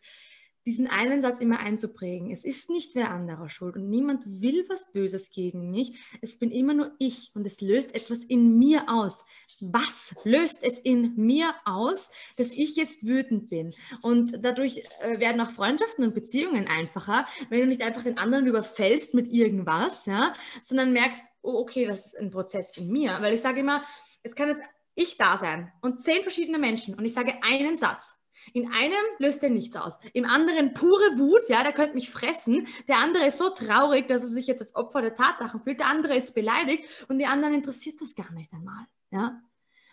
[0.68, 2.30] diesen einen Satz immer einzuprägen.
[2.30, 5.98] Es ist nicht wer anderer schuld und niemand will was Böses gegen mich.
[6.20, 9.24] Es bin immer nur ich und es löst etwas in mir aus.
[9.60, 13.72] Was löst es in mir aus, dass ich jetzt wütend bin?
[14.02, 18.46] Und dadurch äh, werden auch Freundschaften und Beziehungen einfacher, wenn du nicht einfach den anderen
[18.46, 23.16] überfällst mit irgendwas, ja, sondern merkst, oh, okay, das ist ein Prozess in mir.
[23.20, 23.82] Weil ich sage immer,
[24.22, 24.60] es kann jetzt
[24.94, 28.17] ich da sein und zehn verschiedene Menschen und ich sage einen Satz.
[28.52, 29.98] In einem löst er nichts aus.
[30.12, 32.66] Im anderen pure Wut, ja, der könnte mich fressen.
[32.86, 35.80] Der andere ist so traurig, dass er sich jetzt als Opfer der Tatsachen fühlt.
[35.80, 38.86] Der andere ist beleidigt und die anderen interessiert das gar nicht einmal.
[39.10, 39.40] Ja?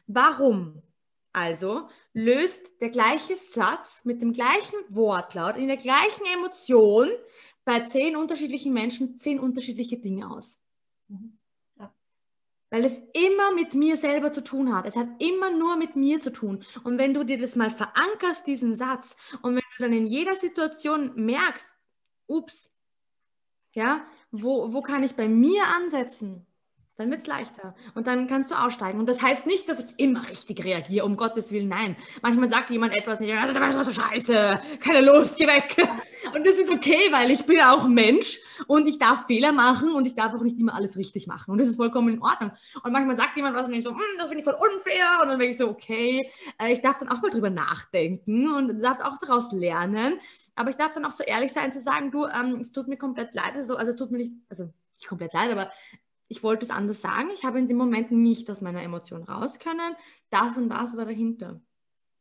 [0.08, 0.82] Warum?
[1.34, 7.10] Also löst der gleiche Satz mit dem gleichen Wortlaut in der gleichen Emotion
[7.66, 10.60] bei zehn unterschiedlichen Menschen zehn unterschiedliche Dinge aus.
[11.08, 11.38] Mhm
[12.76, 14.86] weil es immer mit mir selber zu tun hat.
[14.86, 16.66] Es hat immer nur mit mir zu tun.
[16.84, 20.36] Und wenn du dir das mal verankerst, diesen Satz, und wenn du dann in jeder
[20.36, 21.74] Situation merkst,
[22.28, 22.70] ups,
[23.72, 26.46] ja, wo, wo kann ich bei mir ansetzen?
[26.98, 29.00] Dann wird es leichter und dann kannst du aussteigen.
[29.00, 31.98] Und das heißt nicht, dass ich immer richtig reagiere, um Gottes Willen, nein.
[32.22, 35.76] Manchmal sagt jemand etwas nicht, das ist so scheiße, keine Lust, geh weg.
[36.34, 40.08] Und das ist okay, weil ich bin auch Mensch und ich darf Fehler machen und
[40.08, 41.52] ich darf auch nicht immer alles richtig machen.
[41.52, 42.52] Und das ist vollkommen in Ordnung.
[42.84, 45.20] Und manchmal sagt jemand was und ich so, hm, das finde ich voll unfair.
[45.22, 46.30] Und dann denke ich so, okay,
[46.62, 50.20] äh, ich darf dann auch mal drüber nachdenken und darf auch daraus lernen.
[50.56, 52.98] Aber ich darf dann auch so ehrlich sein zu sagen, du, ähm, es tut mir
[52.98, 53.54] komplett leid.
[53.56, 55.70] Also, also es tut mir nicht, also nicht komplett leid, aber
[56.28, 59.60] ich wollte es anders sagen, ich habe in dem Moment nicht aus meiner Emotion raus
[59.60, 59.96] können.
[60.30, 61.62] Das und das war dahinter.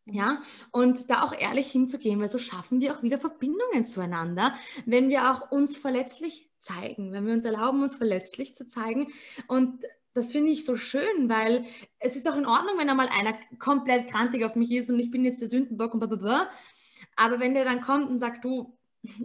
[0.06, 5.08] Ja, und da auch ehrlich hinzugehen, weil so schaffen wir auch wieder Verbindungen zueinander, wenn
[5.08, 9.12] wir auch uns verletzlich zeigen, wenn wir uns erlauben, uns verletzlich zu zeigen.
[9.48, 9.82] Und
[10.12, 11.64] das finde ich so schön, weil
[11.98, 15.10] es ist auch in Ordnung, wenn einmal einer komplett krantig auf mich ist und ich
[15.10, 16.50] bin jetzt der Sündenbock und blablabla.
[17.16, 18.76] Aber wenn der dann kommt und sagt, du,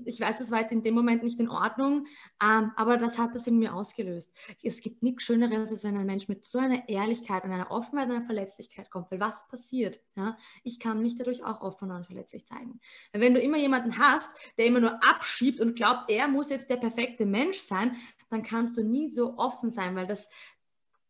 [0.06, 2.06] ich weiß, das war jetzt in dem Moment nicht in Ordnung,
[2.44, 4.32] ähm, aber das hat das in mir ausgelöst.
[4.62, 8.10] Es gibt nichts Schöneres, als wenn ein Mensch mit so einer Ehrlichkeit und einer Offenheit
[8.10, 9.12] und einer Verletzlichkeit kommt.
[9.12, 10.00] Weil was passiert?
[10.16, 10.38] Ja?
[10.64, 12.80] Ich kann mich dadurch auch offen und verletzlich zeigen.
[13.12, 16.70] Weil wenn du immer jemanden hast, der immer nur abschiebt und glaubt, er muss jetzt
[16.70, 17.96] der perfekte Mensch sein,
[18.30, 20.28] dann kannst du nie so offen sein, weil das,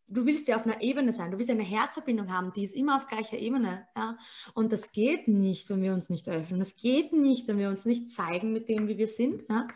[0.10, 2.98] du willst ja auf einer Ebene sein, du willst eine Herzverbindung haben, die ist immer
[2.98, 3.88] auf gleicher Ebene.
[3.96, 4.18] Ja?
[4.54, 6.60] Und das geht nicht, wenn wir uns nicht öffnen.
[6.60, 9.44] Das geht nicht, wenn wir uns nicht zeigen mit dem, wie wir sind.
[9.50, 9.68] Ja?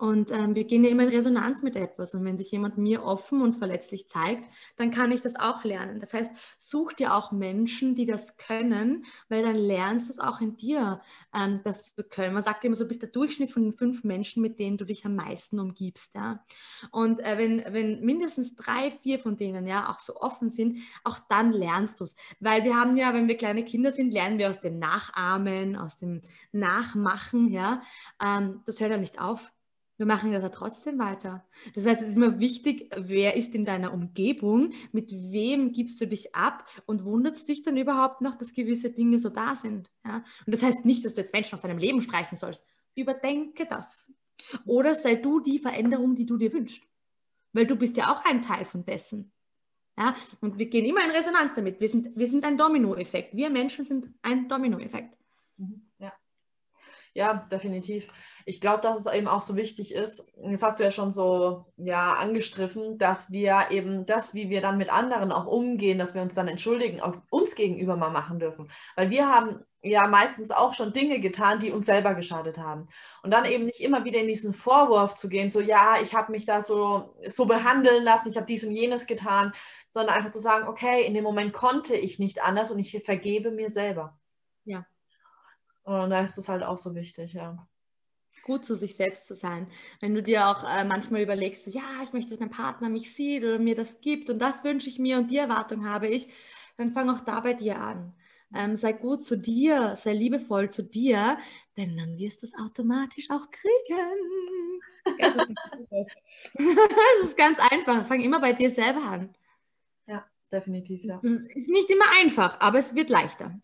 [0.00, 2.14] Und ähm, wir gehen ja immer in Resonanz mit etwas.
[2.14, 4.48] Und wenn sich jemand mir offen und verletzlich zeigt,
[4.78, 6.00] dann kann ich das auch lernen.
[6.00, 10.40] Das heißt, such dir auch Menschen, die das können, weil dann lernst du es auch
[10.40, 11.02] in dir,
[11.34, 12.32] ähm, das zu können.
[12.32, 15.04] Man sagt immer so, bist der Durchschnitt von den fünf Menschen, mit denen du dich
[15.04, 16.14] am meisten umgibst.
[16.14, 16.42] Ja?
[16.92, 21.18] Und äh, wenn, wenn mindestens drei, vier von denen ja auch so offen sind, auch
[21.28, 22.16] dann lernst du es.
[22.38, 25.98] Weil wir haben ja, wenn wir kleine Kinder sind, lernen wir aus dem Nachahmen, aus
[25.98, 26.22] dem
[26.52, 27.50] Nachmachen.
[27.50, 27.82] Ja?
[28.18, 29.52] Ähm, das hört ja nicht auf
[30.00, 31.44] wir machen das ja trotzdem weiter.
[31.74, 36.06] Das heißt, es ist immer wichtig, wer ist in deiner Umgebung, mit wem gibst du
[36.06, 39.90] dich ab und wundert dich dann überhaupt noch, dass gewisse Dinge so da sind.
[40.06, 40.24] Ja?
[40.46, 42.64] Und das heißt nicht, dass du jetzt Menschen aus deinem Leben streichen sollst.
[42.94, 44.10] Überdenke das.
[44.64, 46.82] Oder sei du die Veränderung, die du dir wünschst.
[47.52, 49.30] Weil du bist ja auch ein Teil von dessen.
[49.98, 50.16] Ja?
[50.40, 51.78] Und wir gehen immer in Resonanz damit.
[51.78, 53.36] Wir sind, wir sind ein Dominoeffekt.
[53.36, 55.14] Wir Menschen sind ein Dominoeffekt.
[55.58, 55.89] Mhm.
[57.14, 57.46] Ja.
[57.50, 58.08] Definitiv.
[58.46, 61.66] Ich glaube, dass es eben auch so wichtig ist, das hast du ja schon so
[61.76, 66.22] ja, angestriffen, dass wir eben das, wie wir dann mit anderen auch umgehen, dass wir
[66.22, 68.70] uns dann entschuldigen, auch uns gegenüber mal machen dürfen.
[68.96, 72.88] Weil wir haben ja meistens auch schon Dinge getan, die uns selber geschadet haben.
[73.22, 76.32] Und dann eben nicht immer wieder in diesen Vorwurf zu gehen, so ja, ich habe
[76.32, 79.52] mich da so, so behandeln lassen, ich habe dies und jenes getan,
[79.92, 83.50] sondern einfach zu sagen, okay, in dem Moment konnte ich nicht anders und ich vergebe
[83.50, 84.18] mir selber.
[84.64, 84.84] Ja.
[85.98, 87.66] Und da ist es halt auch so wichtig, ja.
[88.44, 89.66] Gut zu sich selbst zu sein.
[90.00, 93.12] Wenn du dir auch äh, manchmal überlegst, so, ja, ich möchte, dass mein Partner mich
[93.14, 96.32] sieht oder mir das gibt und das wünsche ich mir und die Erwartung habe ich,
[96.76, 98.14] dann fang auch da bei dir an.
[98.54, 101.38] Ähm, sei gut zu dir, sei liebevoll zu dir,
[101.76, 104.80] denn dann wirst du es automatisch auch kriegen.
[105.18, 105.36] das
[107.24, 108.06] ist ganz einfach.
[108.06, 109.34] Fang immer bei dir selber an.
[110.06, 111.04] Ja, definitiv.
[111.04, 111.20] Ja.
[111.22, 113.60] Es ist nicht immer einfach, aber es wird leichter.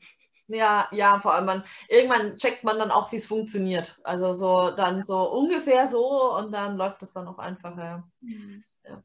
[0.48, 3.98] Ja, ja, vor allem man, irgendwann checkt man dann auch, wie es funktioniert.
[4.04, 8.04] Also so dann so ungefähr so und dann läuft das dann auch einfacher.
[8.20, 8.62] Mhm.
[8.84, 9.02] Ja.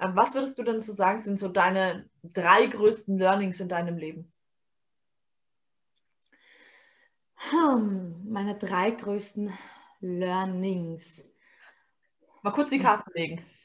[0.00, 3.96] Ähm, was würdest du denn so sagen, sind so deine drei größten Learnings in deinem
[3.98, 4.32] Leben?
[7.50, 9.52] Hm, meine drei größten
[10.00, 11.24] Learnings.
[12.42, 13.44] Mal kurz die Karten legen.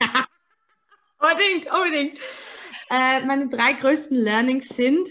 [1.18, 2.18] unbedingt, unbedingt.
[2.90, 5.08] Äh, meine drei größten Learnings sind,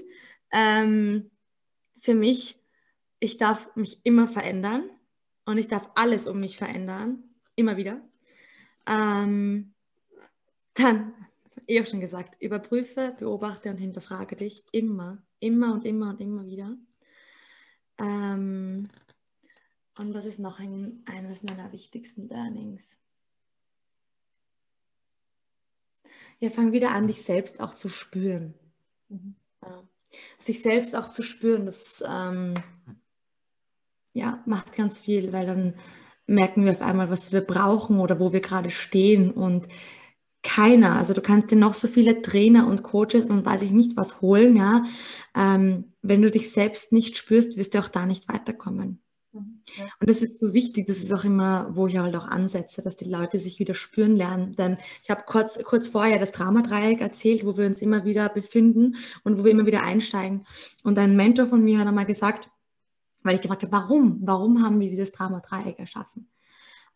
[0.52, 1.32] ähm,
[2.00, 2.58] für mich
[3.20, 4.90] ich darf mich immer verändern
[5.46, 7.24] und ich darf alles um mich verändern,
[7.56, 8.02] immer wieder.
[8.86, 9.74] Ähm,
[10.76, 11.14] dann,
[11.66, 16.46] eh auch schon gesagt, überprüfe, beobachte und hinterfrage dich immer, immer und immer und immer
[16.46, 16.78] wieder.
[17.98, 18.90] Ähm,
[19.98, 23.00] und was ist noch ein, eines meiner wichtigsten Learnings?
[26.40, 28.54] Ja, fang wieder an, dich selbst auch zu spüren.
[29.10, 29.37] Mhm.
[30.40, 32.54] Sich selbst auch zu spüren, das ähm,
[34.14, 35.76] ja, macht ganz viel, weil dann
[36.26, 39.32] merken wir auf einmal, was wir brauchen oder wo wir gerade stehen.
[39.32, 39.68] Und
[40.44, 43.98] keiner, also du kannst dir noch so viele Trainer und Coaches und weiß ich nicht
[43.98, 44.84] was holen, ja.
[45.36, 49.02] Ähm, wenn du dich selbst nicht spürst, wirst du auch da nicht weiterkommen.
[49.38, 52.96] Und das ist so wichtig, das ist auch immer, wo ich halt auch ansetze, dass
[52.96, 54.56] die Leute sich wieder spüren lernen.
[54.56, 58.96] Denn ich habe kurz, kurz vorher das Dramadreieck erzählt, wo wir uns immer wieder befinden
[59.24, 60.46] und wo wir immer wieder einsteigen.
[60.84, 62.50] Und ein Mentor von mir hat einmal gesagt,
[63.24, 64.20] weil ich gefragt habe, warum?
[64.22, 66.30] Warum haben wir dieses Dramadreieck erschaffen?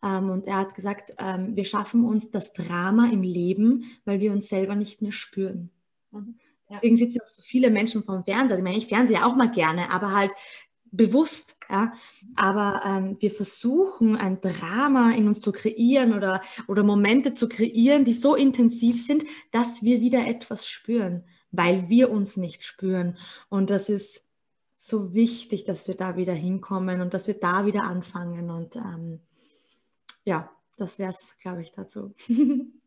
[0.02, 4.32] Ähm, und er hat gesagt, ähm, wir schaffen uns das Drama im Leben, weil wir
[4.32, 5.70] uns selber nicht mehr spüren.
[6.10, 6.38] Mhm.
[6.72, 8.54] Deswegen sitzen auch so viele Menschen vom Fernseher.
[8.54, 10.32] Also ich meine, ich fernsehe ja auch mal gerne, aber halt
[10.92, 11.92] bewusst, ja.
[12.36, 18.04] Aber ähm, wir versuchen, ein Drama in uns zu kreieren oder, oder Momente zu kreieren,
[18.04, 23.18] die so intensiv sind, dass wir wieder etwas spüren, weil wir uns nicht spüren.
[23.48, 24.24] Und das ist
[24.76, 28.50] so wichtig, dass wir da wieder hinkommen und dass wir da wieder anfangen.
[28.50, 29.20] Und ähm,
[30.24, 32.14] ja, das wäre es, glaube ich, dazu.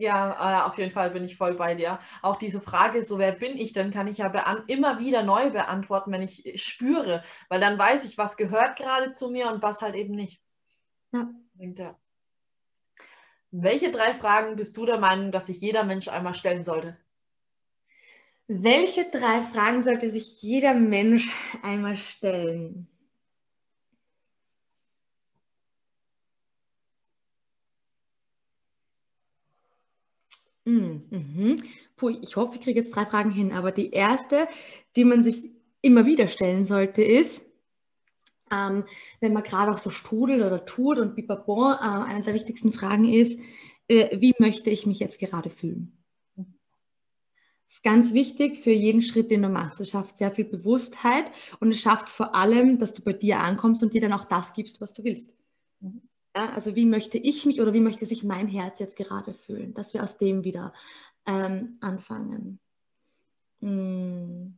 [0.00, 2.00] Ja, äh, auf jeden Fall bin ich voll bei dir.
[2.22, 4.28] Auch diese Frage, so wer bin ich, dann kann ich ja
[4.66, 9.28] immer wieder neu beantworten, wenn ich spüre, weil dann weiß ich, was gehört gerade zu
[9.28, 10.40] mir und was halt eben nicht.
[11.12, 11.28] Ja.
[11.58, 11.98] ja.
[13.50, 16.96] Welche drei Fragen bist du der Meinung, dass sich jeder Mensch einmal stellen sollte?
[18.48, 21.30] Welche drei Fragen sollte sich jeder Mensch
[21.62, 22.89] einmal stellen?
[31.10, 31.62] Mhm.
[31.96, 34.48] Puh, ich hoffe, ich kriege jetzt drei Fragen hin, aber die erste,
[34.96, 35.50] die man sich
[35.82, 37.46] immer wieder stellen sollte, ist,
[38.52, 38.84] ähm,
[39.20, 43.04] wenn man gerade auch so strudelt oder tut und bipapon, äh, eine der wichtigsten Fragen
[43.04, 43.38] ist,
[43.88, 45.96] äh, wie möchte ich mich jetzt gerade fühlen?
[46.36, 49.80] Das ist ganz wichtig für jeden Schritt, den du machst.
[49.80, 53.82] Es schafft sehr viel Bewusstheit und es schafft vor allem, dass du bei dir ankommst
[53.84, 55.36] und dir dann auch das gibst, was du willst.
[56.36, 59.74] Ja, also wie möchte ich mich oder wie möchte sich mein Herz jetzt gerade fühlen,
[59.74, 60.72] dass wir aus dem wieder
[61.26, 62.60] ähm, anfangen.
[63.60, 64.56] Hm.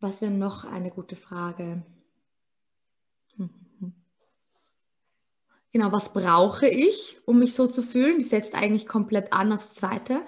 [0.00, 1.82] Was wäre noch eine gute Frage?
[5.74, 8.18] Genau, was brauche ich, um mich so zu fühlen?
[8.18, 10.20] Die setzt eigentlich komplett an aufs Zweite,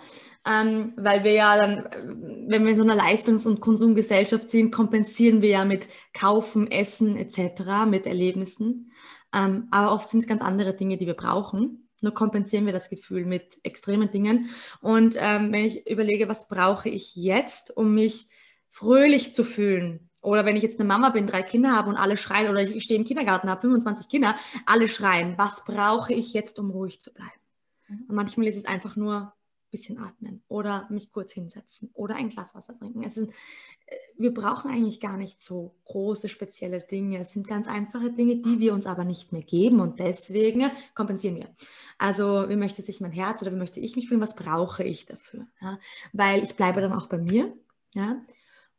[0.45, 5.43] ähm, weil wir ja dann, wenn wir in so einer Leistungs- und Konsumgesellschaft sind, kompensieren
[5.43, 8.91] wir ja mit Kaufen, Essen etc., mit Erlebnissen.
[9.37, 11.89] Ähm, aber oft sind es ganz andere Dinge, die wir brauchen.
[12.01, 14.49] Nur kompensieren wir das Gefühl mit extremen Dingen.
[14.81, 18.29] Und ähm, wenn ich überlege, was brauche ich jetzt, um mich
[18.71, 22.17] fröhlich zu fühlen, oder wenn ich jetzt eine Mama bin, drei Kinder habe und alle
[22.17, 24.35] schreien, oder ich stehe im Kindergarten, habe 25 Kinder,
[24.65, 27.31] alle schreien, was brauche ich jetzt, um ruhig zu bleiben?
[27.89, 28.05] Mhm.
[28.09, 29.35] Und manchmal ist es einfach nur
[29.71, 33.03] bisschen atmen oder mich kurz hinsetzen oder ein Glas Wasser trinken.
[33.03, 33.33] Es sind,
[34.19, 37.19] wir brauchen eigentlich gar nicht so große, spezielle Dinge.
[37.19, 41.37] Es sind ganz einfache Dinge, die wir uns aber nicht mehr geben und deswegen kompensieren
[41.37, 41.55] wir.
[41.99, 44.21] Also, wie möchte sich mein Herz oder wie möchte ich mich fühlen?
[44.21, 45.47] Was brauche ich dafür?
[45.61, 45.79] Ja?
[46.13, 47.55] Weil ich bleibe dann auch bei mir.
[47.95, 48.23] Ja?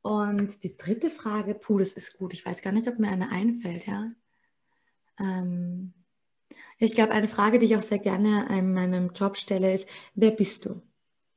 [0.01, 2.33] Und die dritte Frage, puh, das ist gut.
[2.33, 3.85] Ich weiß gar nicht, ob mir eine einfällt.
[3.85, 4.11] Ja.
[5.19, 5.93] Ähm,
[6.79, 10.31] ich glaube, eine Frage, die ich auch sehr gerne in meinem Job stelle, ist, wer
[10.31, 10.81] bist du?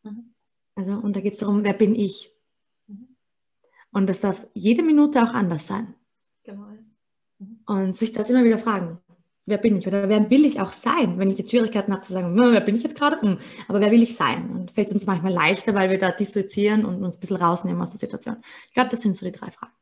[0.02, 0.34] Mhm.
[0.74, 2.32] Also, und da geht es darum, wer bin ich?
[3.92, 5.94] Und das darf jede Minute auch anders sein.
[6.44, 6.66] Genau.
[7.38, 7.60] Mhm.
[7.66, 8.98] Und sich das immer wieder fragen,
[9.46, 12.12] wer bin ich oder wer will ich auch sein, wenn ich jetzt Schwierigkeiten habe zu
[12.12, 13.38] sagen, wer bin ich jetzt gerade, hm,
[13.68, 14.50] aber wer will ich sein?
[14.50, 17.82] Und fällt es uns manchmal leichter, weil wir da dissoziieren und uns ein bisschen rausnehmen
[17.82, 18.36] aus der Situation.
[18.66, 19.72] Ich glaube, das sind so die drei Fragen.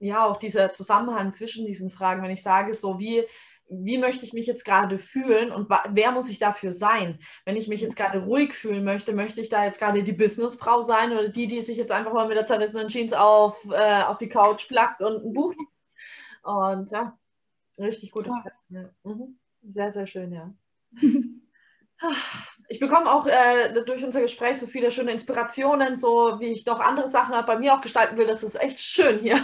[0.00, 3.24] Ja, auch dieser Zusammenhang zwischen diesen Fragen, wenn ich sage, so wie
[3.70, 7.18] wie möchte ich mich jetzt gerade fühlen und wer muss ich dafür sein?
[7.44, 10.80] Wenn ich mich jetzt gerade ruhig fühlen möchte, möchte ich da jetzt gerade die Businessfrau
[10.80, 14.18] sein oder die, die sich jetzt einfach mal mit der zerrissenen Jeans auf, äh, auf
[14.18, 15.72] die Couch flackt und ein Buch liest?
[16.42, 17.18] Und ja,
[17.78, 18.52] richtig gute Frage.
[18.70, 18.90] Ja.
[19.04, 19.38] Mhm.
[19.62, 20.52] Sehr, sehr schön, ja.
[22.68, 26.78] Ich bekomme auch äh, durch unser Gespräch so viele schöne Inspirationen, so wie ich noch
[26.80, 28.26] andere Sachen bei mir auch gestalten will.
[28.26, 29.40] Das ist echt schön hier.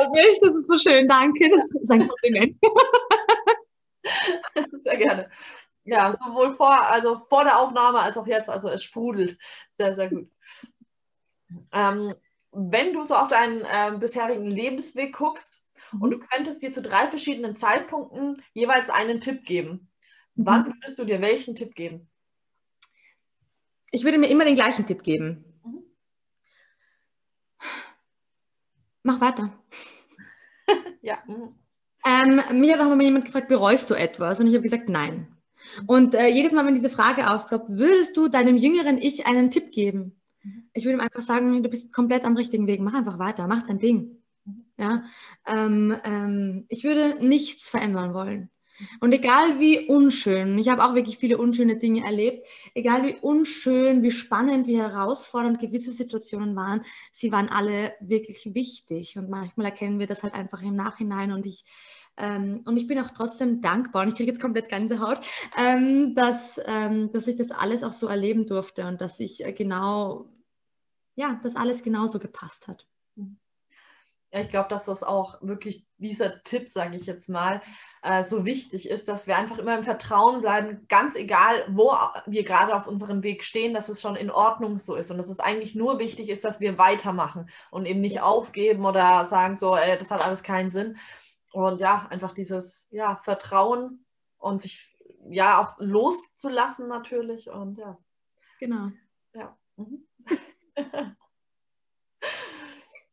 [0.00, 1.50] Freut mich, das ist so schön, danke.
[1.50, 2.56] Das ist ein Kompliment.
[4.72, 5.30] Sehr gerne.
[5.84, 8.48] Ja, sowohl vor, also vor der Aufnahme als auch jetzt.
[8.48, 9.38] Also es sprudelt.
[9.70, 10.30] Sehr, sehr gut.
[11.72, 12.14] Ähm,
[12.52, 16.02] wenn du so auf deinen äh, bisherigen Lebensweg guckst, mhm.
[16.02, 19.90] und du könntest dir zu drei verschiedenen Zeitpunkten jeweils einen Tipp geben.
[20.34, 20.46] Mhm.
[20.46, 22.08] Wann würdest du dir welchen Tipp geben?
[23.90, 25.49] Ich würde mir immer den gleichen Tipp geben.
[29.02, 29.52] Mach weiter.
[31.02, 31.18] ja.
[31.26, 31.54] Mhm.
[32.04, 34.40] Ähm, mich hat auch mal jemand gefragt, bereust du etwas?
[34.40, 35.36] Und ich habe gesagt, nein.
[35.86, 39.70] Und äh, jedes Mal, wenn diese Frage aufploppt, würdest du deinem jüngeren Ich einen Tipp
[39.70, 40.20] geben?
[40.42, 40.70] Mhm.
[40.72, 42.80] Ich würde ihm einfach sagen, du bist komplett am richtigen Weg.
[42.80, 44.22] Mach einfach weiter, mach dein Ding.
[44.44, 44.64] Mhm.
[44.78, 45.04] Ja,
[45.46, 48.50] ähm, ähm, ich würde nichts verändern wollen.
[49.00, 54.02] Und egal wie unschön, ich habe auch wirklich viele unschöne Dinge erlebt, egal wie unschön,
[54.02, 59.16] wie spannend, wie herausfordernd gewisse Situationen waren, sie waren alle wirklich wichtig.
[59.16, 61.32] Und manchmal erkennen wir das halt einfach im Nachhinein.
[61.32, 61.64] Und ich,
[62.16, 65.20] ähm, und ich bin auch trotzdem dankbar, und ich kriege jetzt komplett Gänsehaut,
[65.56, 69.52] ähm, dass, ähm, dass ich das alles auch so erleben durfte und dass ich äh,
[69.52, 70.30] genau,
[71.16, 72.86] ja, dass alles genauso gepasst hat.
[74.32, 77.60] Ja, ich glaube, dass das auch wirklich dieser Tipp, sage ich jetzt mal,
[78.02, 82.44] äh, so wichtig ist, dass wir einfach immer im Vertrauen bleiben, ganz egal, wo wir
[82.44, 85.40] gerade auf unserem Weg stehen, dass es schon in Ordnung so ist und dass es
[85.40, 89.98] eigentlich nur wichtig ist, dass wir weitermachen und eben nicht aufgeben oder sagen so, äh,
[89.98, 90.96] das hat alles keinen Sinn.
[91.52, 94.04] Und ja, einfach dieses ja, Vertrauen
[94.38, 94.96] und sich
[95.28, 97.98] ja auch loszulassen natürlich und ja.
[98.60, 98.90] Genau.
[99.34, 99.58] Ja.
[99.76, 100.06] Mhm.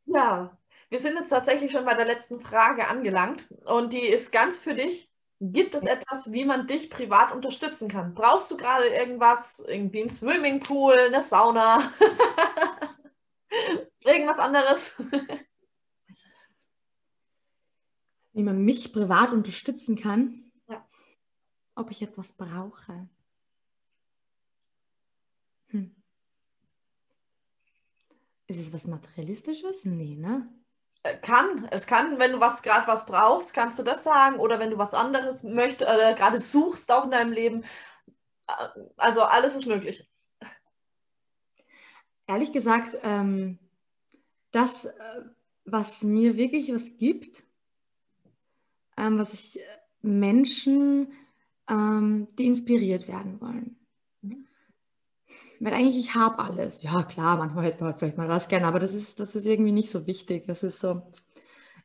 [0.06, 0.57] ja,
[0.90, 4.74] wir sind jetzt tatsächlich schon bei der letzten Frage angelangt und die ist ganz für
[4.74, 5.10] dich.
[5.40, 8.16] Gibt es etwas, wie man dich privat unterstützen kann?
[8.16, 11.94] Brauchst du gerade irgendwas, irgendwie ein Swimmingpool, eine Sauna,
[14.04, 14.96] irgendwas anderes?
[18.34, 20.52] wie man mich privat unterstützen kann?
[20.68, 20.88] Ja.
[21.76, 23.08] Ob ich etwas brauche?
[25.70, 25.96] Hm.
[28.48, 29.86] Ist es was Materialistisches?
[29.86, 30.52] Nee, ne?
[31.22, 31.68] Kann.
[31.72, 34.40] Es kann, wenn du was gerade was brauchst, kannst du das sagen.
[34.40, 37.64] Oder wenn du was anderes möchtest oder gerade suchst auch in deinem Leben.
[38.48, 38.54] Äh,
[38.98, 40.10] also alles ist möglich.
[42.28, 43.58] Ehrlich gesagt, ähm,
[44.52, 45.22] das, äh,
[45.66, 47.44] was mir wirklich was gibt,
[48.98, 49.64] ähm, was ich äh,
[50.02, 51.14] Menschen,
[51.70, 53.87] ähm, die inspiriert werden wollen.
[55.60, 56.82] Weil eigentlich ich habe alles.
[56.82, 59.72] Ja, klar, manchmal hätte man vielleicht mal was gerne, aber das ist, das ist irgendwie
[59.72, 60.46] nicht so wichtig.
[60.48, 61.02] Das ist so,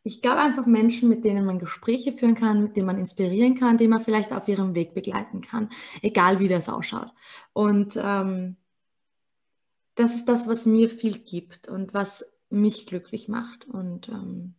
[0.03, 3.79] ich glaube einfach Menschen, mit denen man Gespräche führen kann, mit denen man inspirieren kann,
[3.79, 5.71] die man vielleicht auf ihrem Weg begleiten kann,
[6.03, 7.13] egal wie das ausschaut.
[7.53, 8.57] Und ähm,
[9.95, 13.67] das ist das, was mir viel gibt und was mich glücklich macht.
[13.67, 14.55] Und ähm,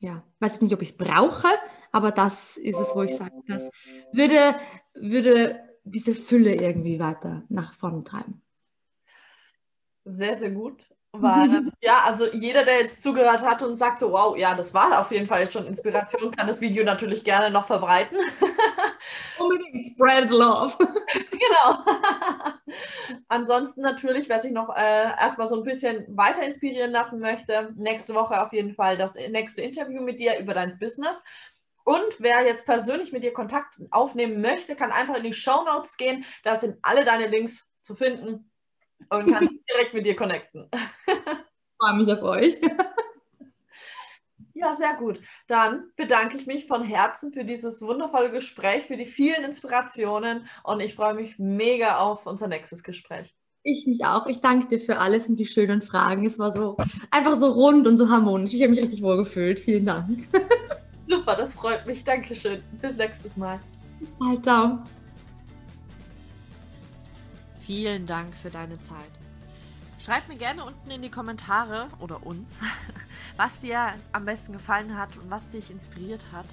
[0.00, 1.48] ja, weiß nicht, ob ich es brauche,
[1.92, 3.70] aber das ist es, wo ich sage, das
[4.12, 4.56] würde,
[4.94, 8.42] würde diese Fülle irgendwie weiter nach vorne treiben.
[10.04, 10.88] Sehr, sehr gut.
[11.16, 15.00] Weil, ja, also jeder, der jetzt zugehört hat und sagt so, wow, ja, das war
[15.00, 18.18] auf jeden Fall jetzt schon Inspiration, kann das Video natürlich gerne noch verbreiten.
[19.38, 20.76] Unbedingt spread love.
[21.30, 21.84] genau.
[23.28, 28.14] Ansonsten natürlich, wer sich noch äh, erstmal so ein bisschen weiter inspirieren lassen möchte, nächste
[28.14, 31.22] Woche auf jeden Fall das nächste Interview mit dir über dein Business.
[31.84, 35.96] Und wer jetzt persönlich mit dir Kontakt aufnehmen möchte, kann einfach in die Show Notes
[35.96, 36.24] gehen.
[36.42, 38.50] Da sind alle deine Links zu finden
[39.10, 40.70] und kann direkt mit dir connecten.
[41.06, 41.14] Ich
[41.78, 42.56] freue mich auf euch.
[44.56, 45.20] Ja, sehr gut.
[45.48, 50.78] Dann bedanke ich mich von Herzen für dieses wundervolle Gespräch, für die vielen Inspirationen und
[50.78, 53.34] ich freue mich mega auf unser nächstes Gespräch.
[53.64, 54.26] Ich mich auch.
[54.28, 56.24] Ich danke dir für alles und die schönen Fragen.
[56.24, 56.76] Es war so
[57.10, 58.54] einfach so rund und so harmonisch.
[58.54, 59.58] Ich habe mich richtig wohl gefühlt.
[59.58, 60.28] Vielen Dank.
[61.06, 62.04] Super, das freut mich.
[62.04, 62.62] Dankeschön.
[62.80, 63.60] Bis nächstes Mal.
[64.00, 64.44] Bis bald.
[64.44, 64.78] Ciao.
[67.60, 69.10] Vielen Dank für deine Zeit.
[69.98, 72.58] Schreib mir gerne unten in die Kommentare oder uns,
[73.36, 76.46] was dir am besten gefallen hat und was dich inspiriert hat.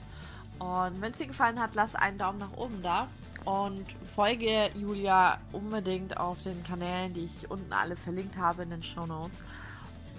[0.59, 3.07] Und wenn es dir gefallen hat, lass einen Daumen nach oben da
[3.45, 3.85] und
[4.15, 9.05] folge Julia unbedingt auf den Kanälen, die ich unten alle verlinkt habe in den Show
[9.05, 9.41] Notes.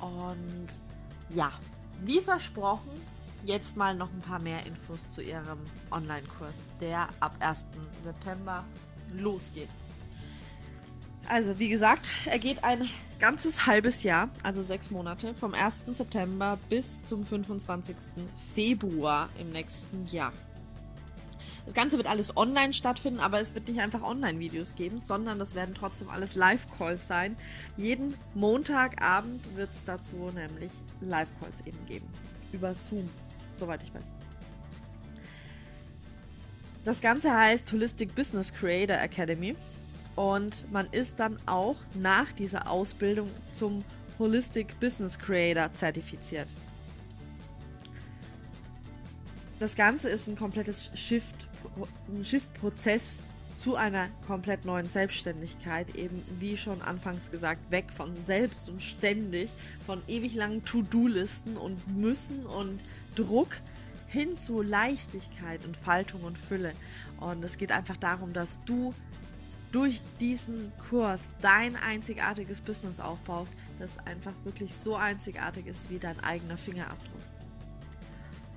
[0.00, 0.66] Und
[1.30, 1.52] ja,
[2.04, 2.90] wie versprochen,
[3.44, 5.58] jetzt mal noch ein paar mehr Infos zu ihrem
[5.90, 7.64] Online-Kurs, der ab 1.
[8.02, 8.64] September
[9.16, 9.68] losgeht.
[11.28, 12.88] Also, wie gesagt, er geht ein
[13.20, 15.84] ganzes halbes Jahr, also sechs Monate, vom 1.
[15.92, 17.96] September bis zum 25.
[18.54, 20.32] Februar im nächsten Jahr.
[21.64, 25.54] Das Ganze wird alles online stattfinden, aber es wird nicht einfach Online-Videos geben, sondern das
[25.54, 27.36] werden trotzdem alles Live-Calls sein.
[27.76, 32.08] Jeden Montagabend wird es dazu nämlich Live-Calls eben geben.
[32.52, 33.08] Über Zoom
[33.54, 34.04] soweit ich weiß.
[36.84, 39.54] Das Ganze heißt Holistic Business Creator Academy
[40.16, 43.84] und man ist dann auch nach dieser Ausbildung zum
[44.18, 46.48] Holistic Business Creator zertifiziert.
[49.62, 51.48] das Ganze ist ein komplettes Shift,
[52.08, 53.18] ein Shift-Prozess
[53.62, 59.50] zu einer komplett neuen Selbstständigkeit, eben wie schon anfangs gesagt, weg von selbst und ständig,
[59.86, 62.82] von ewig langen To-Do-Listen und Müssen und
[63.14, 63.60] Druck
[64.08, 66.72] hin zu Leichtigkeit und Faltung und Fülle.
[67.20, 68.92] Und es geht einfach darum, dass du
[69.70, 76.18] durch diesen Kurs dein einzigartiges Business aufbaust, das einfach wirklich so einzigartig ist wie dein
[76.18, 77.31] eigener Fingerabdruck.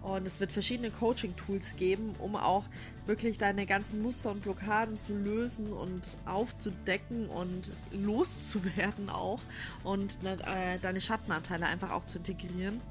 [0.05, 2.65] Und es wird verschiedene Coaching-Tools geben, um auch
[3.07, 9.39] wirklich deine ganzen Muster und Blockaden zu lösen und aufzudecken und loszuwerden auch
[9.83, 12.81] und äh, deine Schattenanteile einfach auch zu integrieren.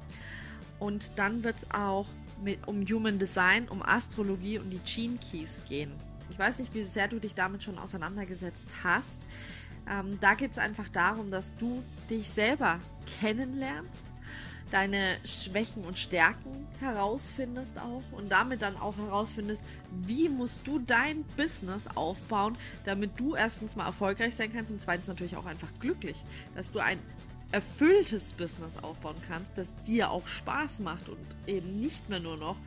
[0.77, 2.05] Und dann wird es auch
[2.43, 5.93] mit, um Human Design, um Astrologie und die Gene Keys gehen.
[6.29, 9.17] Ich weiß nicht, wie sehr du dich damit schon auseinandergesetzt hast.
[9.89, 12.77] Ähm, da geht es einfach darum, dass du dich selber
[13.21, 14.05] kennenlernst
[14.75, 19.63] deine Schwächen und Stärken herausfindest auch und damit dann auch herausfindest,
[20.05, 25.07] wie musst du dein Business aufbauen, damit du erstens mal erfolgreich sein kannst und zweitens
[25.07, 26.17] natürlich auch einfach glücklich,
[26.55, 26.99] dass du ein
[27.53, 32.57] erfülltes Business aufbauen kannst, das dir auch Spaß macht und eben nicht mehr nur noch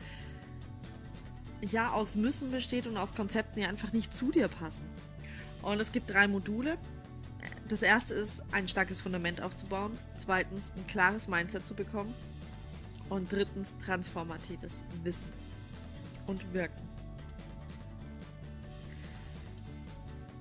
[1.61, 4.83] ja aus Müssen besteht und aus Konzepten, die einfach nicht zu dir passen.
[5.61, 6.79] Und es gibt drei Module
[7.69, 9.97] das erste ist, ein starkes Fundament aufzubauen.
[10.17, 12.13] Zweitens, ein klares Mindset zu bekommen.
[13.09, 15.31] Und drittens, transformatives Wissen
[16.27, 16.87] und Wirken.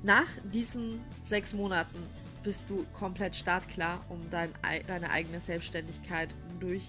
[0.02, 1.98] Nach diesen sechs Monaten
[2.42, 4.52] bist du komplett startklar, um dein,
[4.86, 6.84] deine eigene Selbstständigkeit durch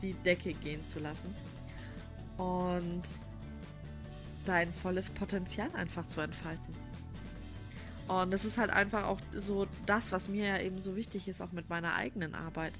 [0.00, 1.34] die Decke gehen zu lassen.
[2.38, 3.02] Und
[4.44, 6.85] dein volles Potenzial einfach zu entfalten.
[8.08, 11.40] Und das ist halt einfach auch so das, was mir ja eben so wichtig ist,
[11.40, 12.72] auch mit meiner eigenen Arbeit,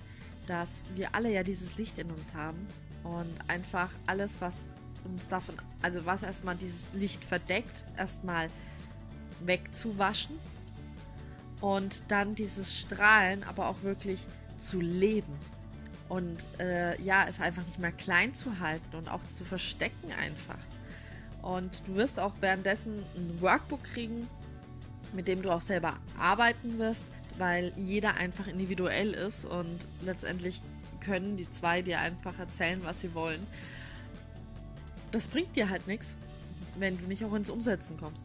[0.46, 2.66] dass wir alle ja dieses Licht in uns haben
[3.02, 4.64] und einfach alles, was
[5.04, 8.48] uns davon, also was erstmal dieses Licht verdeckt, erstmal
[9.44, 10.38] wegzuwaschen
[11.60, 14.26] und dann dieses Strahlen aber auch wirklich
[14.58, 15.32] zu leben.
[16.08, 20.58] Und äh, ja, es einfach nicht mehr klein zu halten und auch zu verstecken einfach.
[21.42, 24.28] Und du wirst auch währenddessen ein Workbook kriegen,
[25.12, 27.04] mit dem du auch selber arbeiten wirst,
[27.38, 30.62] weil jeder einfach individuell ist und letztendlich
[31.00, 33.46] können die zwei dir einfach erzählen, was sie wollen.
[35.12, 36.14] Das bringt dir halt nichts,
[36.78, 38.24] wenn du nicht auch ins Umsetzen kommst.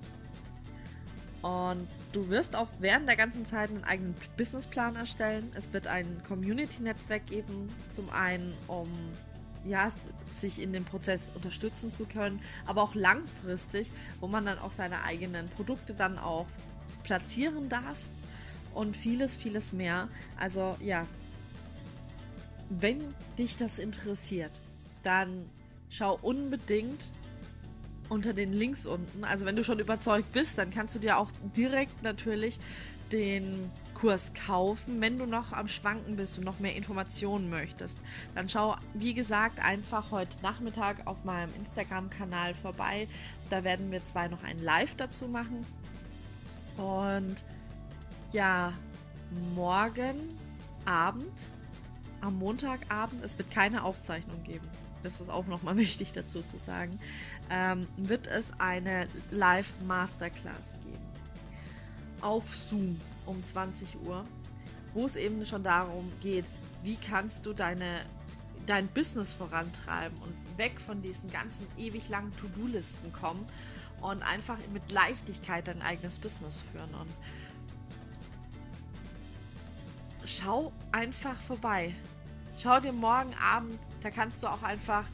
[1.41, 5.51] Und du wirst auch während der ganzen Zeit einen eigenen Businessplan erstellen.
[5.55, 8.87] Es wird ein Community-Netzwerk geben, zum einen, um
[9.63, 9.91] ja,
[10.31, 15.03] sich in dem Prozess unterstützen zu können, aber auch langfristig, wo man dann auch seine
[15.03, 16.47] eigenen Produkte dann auch
[17.03, 17.97] platzieren darf
[18.73, 20.07] und vieles, vieles mehr.
[20.37, 21.05] Also ja,
[22.69, 22.99] wenn
[23.37, 24.61] dich das interessiert,
[25.03, 25.49] dann
[25.89, 27.11] schau unbedingt
[28.09, 29.23] unter den Links unten.
[29.23, 32.59] Also wenn du schon überzeugt bist, dann kannst du dir auch direkt natürlich
[33.11, 34.99] den Kurs kaufen.
[34.99, 37.97] Wenn du noch am Schwanken bist und noch mehr Informationen möchtest,
[38.35, 43.07] dann schau, wie gesagt, einfach heute Nachmittag auf meinem Instagram-Kanal vorbei.
[43.49, 45.65] Da werden wir zwei noch ein Live dazu machen.
[46.77, 47.45] Und
[48.31, 48.73] ja,
[49.55, 50.37] morgen
[50.85, 51.31] Abend,
[52.21, 54.67] am Montagabend, es wird keine Aufzeichnung geben.
[55.03, 56.99] Das ist auch nochmal wichtig dazu zu sagen.
[57.49, 61.05] Ähm, wird es eine Live-Masterclass geben.
[62.21, 64.23] Auf Zoom um 20 Uhr,
[64.93, 66.45] wo es eben schon darum geht,
[66.83, 68.01] wie kannst du deine,
[68.65, 73.45] dein Business vorantreiben und weg von diesen ganzen ewig langen To-Do-Listen kommen
[74.01, 76.93] und einfach mit Leichtigkeit dein eigenes Business führen.
[76.93, 77.09] Und
[80.25, 81.93] schau einfach vorbei.
[82.57, 85.05] Schau dir morgen Abend, da kannst du auch einfach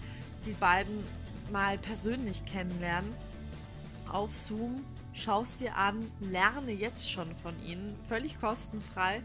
[0.46, 1.04] die beiden
[1.52, 3.14] mal persönlich kennenlernen.
[4.12, 9.22] Auf Zoom, schaust dir an, lerne jetzt schon von ihnen, völlig kostenfrei.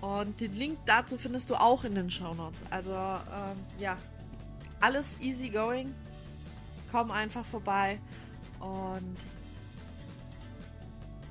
[0.00, 2.64] Und den Link dazu findest du auch in den Show Notes.
[2.70, 3.96] Also ähm, ja,
[4.80, 5.94] alles easy going.
[6.90, 7.98] Komm einfach vorbei
[8.60, 9.16] und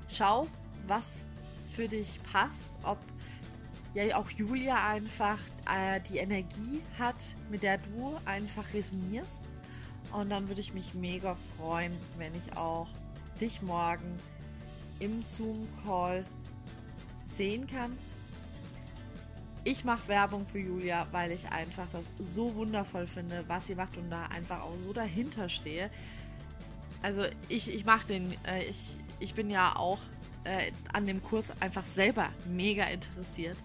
[0.09, 0.47] schau,
[0.87, 1.19] was
[1.75, 2.97] für dich passt, ob
[3.93, 9.41] ja auch Julia einfach äh, die Energie hat, mit der du einfach resonierst.
[10.11, 12.87] Und dann würde ich mich mega freuen, wenn ich auch
[13.39, 14.17] dich morgen
[14.99, 16.25] im Zoom-Call
[17.27, 17.97] sehen kann.
[19.63, 23.97] Ich mache Werbung für Julia, weil ich einfach das so wundervoll finde, was sie macht
[23.97, 25.89] und da einfach auch so dahinter stehe.
[27.01, 29.99] Also ich, ich mache den, äh, ich, ich bin ja auch
[30.43, 33.57] äh, an dem Kurs einfach selber mega interessiert